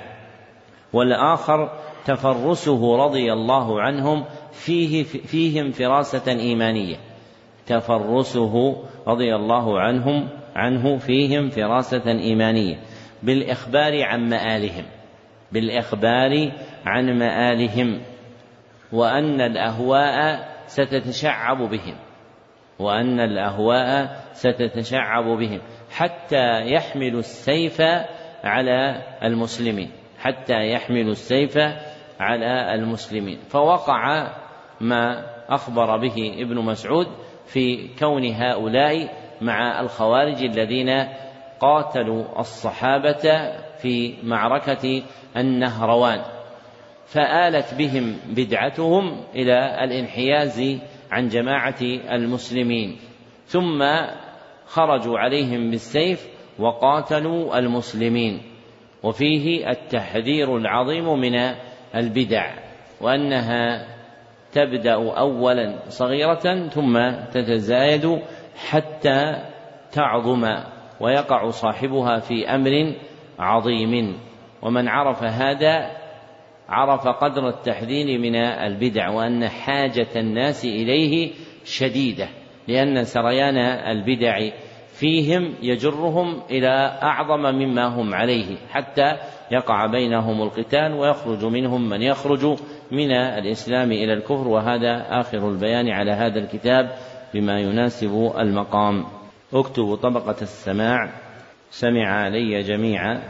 [0.93, 1.71] والآخر
[2.07, 6.97] تفرسه رضي الله عنهم فيه فيهم فراسة إيمانية.
[7.67, 12.77] تفرسه رضي الله عنهم عنه فيهم فراسة إيمانية.
[13.23, 14.85] بالإخبار عن مآلهم.
[15.53, 16.53] بالإخبار
[16.87, 18.01] عن مآلهم.
[18.93, 21.95] وأن الأهواء ستتشعب بهم.
[22.79, 25.61] وأن الأهواء ستتشعب بهم.
[25.91, 27.81] حتى يحملوا السيف
[28.45, 29.91] على المسلمين.
[30.19, 31.59] حتى يحملوا السيف
[32.21, 33.39] على المسلمين.
[33.49, 34.33] فوقع
[34.81, 37.07] ما أخبر به ابن مسعود
[37.47, 41.09] في كون هؤلاء مع الخوارج الذين
[41.61, 45.03] قاتلوا الصحابة في معركة
[45.37, 46.23] النهروان.
[47.07, 50.79] فآلت بهم بدعتهم إلى الانحياز
[51.11, 52.97] عن جماعة المسلمين.
[53.47, 53.85] ثم
[54.67, 56.29] خرجوا عليهم بالسيف
[56.59, 58.43] وقاتلوا المسلمين.
[59.03, 61.55] وفيه التحذير العظيم من
[61.97, 62.55] البدع
[63.01, 63.87] وأنها
[64.53, 68.23] تبدأ أولا صغيرة ثم تتزايد
[68.69, 69.45] حتى
[69.93, 70.45] تعظم
[71.01, 72.95] ويقع صاحبها في أمر
[73.39, 74.19] عظيم.
[74.63, 75.91] ومن عرف هذا
[76.69, 81.33] عرف قدر التحذير من البدع وأن حاجة الناس إليه
[81.65, 82.29] شديدة
[82.69, 84.49] لأن سريان البدع
[84.99, 89.17] فيهم يجرهم إلى أعظم مما هم عليه حتى
[89.51, 92.59] يقع بينهم القتال ويخرج منهم من يخرج
[92.93, 96.91] من الإسلام إلى الكفر وهذا آخر البيان على هذا الكتاب
[97.35, 99.05] بما يناسب المقام.
[99.55, 101.13] اكتب طبقة السماع.
[101.71, 103.23] سمع علي جميعا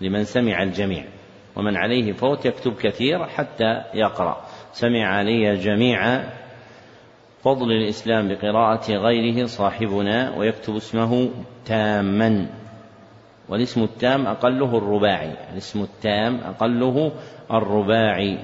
[0.00, 1.04] لمن سمع الجميع
[1.56, 4.44] ومن عليه فوت يكتب كثير حتى يقرأ.
[4.72, 6.43] سمع علي جميعا
[7.44, 11.30] فضل الإسلام بقراءة غيره صاحبنا ويكتب اسمه
[11.66, 12.46] تاما
[13.48, 17.12] والاسم التام أقله الرباعي الاسم التام أقله
[17.50, 18.38] الرباعي.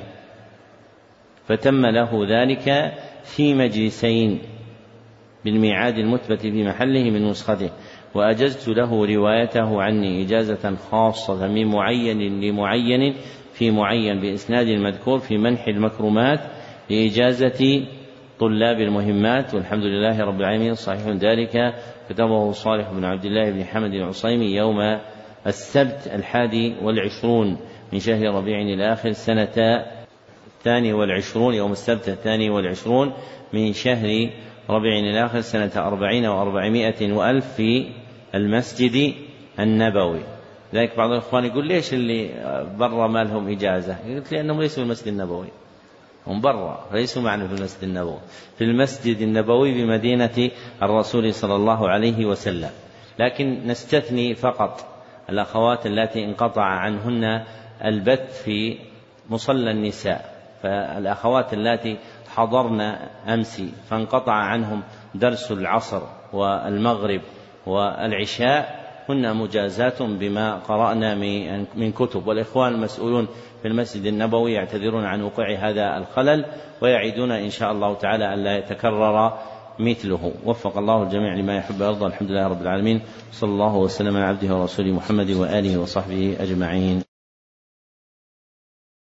[1.45, 2.93] فتم له ذلك
[3.25, 4.39] في مجلسين
[5.45, 7.71] بالميعاد المثبت في محله من نسخته
[8.15, 13.15] وأجزت له روايته عني إجازة خاصة من معين لمعين
[13.53, 16.41] في معين بإسناد المذكور في منح المكرمات
[16.91, 17.87] لإجازة
[18.41, 21.75] طلاب المهمات والحمد لله رب العالمين صحيح ذلك.
[22.11, 25.01] كتبه صالح بن عبد الله بن حمد العصيمي يوم
[25.47, 27.59] السبت الحادي والعشرون
[27.93, 29.85] من شهر ربيع الآخر سنة
[30.47, 33.13] الثاني والعشرون يوم السبت الثاني والعشرون
[33.53, 34.31] من شهر
[34.71, 37.87] ربيع الآخر سنة أربعين وأربعمائة وألف في
[38.35, 39.15] المسجد
[39.61, 40.21] النبوي.
[40.75, 42.29] ذلك بعض الإخوان يقول ليش اللي
[42.79, 45.49] برا ما لهم إجازة؟ قلت لأنهم ليسوا في المسجد النبوي.
[46.27, 48.19] هم برا ليسوا معنا في المسجد النبوي.
[48.59, 50.51] في المسجد النبوي بمدينة
[50.83, 52.71] الرسول صلى الله عليه وسلم.
[53.19, 54.87] لكن نستثني فقط
[55.31, 57.45] الأخوات التي انقطع عنهن
[57.85, 58.79] البث في
[59.31, 60.41] مصلى النساء.
[60.63, 61.97] فالأخوات اللاتي
[62.35, 62.81] حضرن
[63.29, 64.83] أمس فانقطع عنهم
[65.15, 66.03] درس العصر
[66.33, 67.21] والمغرب
[67.67, 68.80] والعشاء
[69.13, 71.15] هن مجازات بما قرأنا
[71.77, 72.27] من كتب.
[72.27, 73.29] والإخوان المسؤولون
[73.63, 76.45] في المسجد النبوي يعتذرون عن وقوع هذا الخلل
[76.83, 79.39] ويعيدون إن شاء الله تعالى ألا يتكرر
[79.79, 80.33] مثله.
[80.47, 83.01] وفق الله الجميع لما يحب ويرضى الحمد لله رب العالمين.
[83.33, 87.10] صلى الله وسلم على عبده ورسوله محمد وآله وصحبه أجمعين.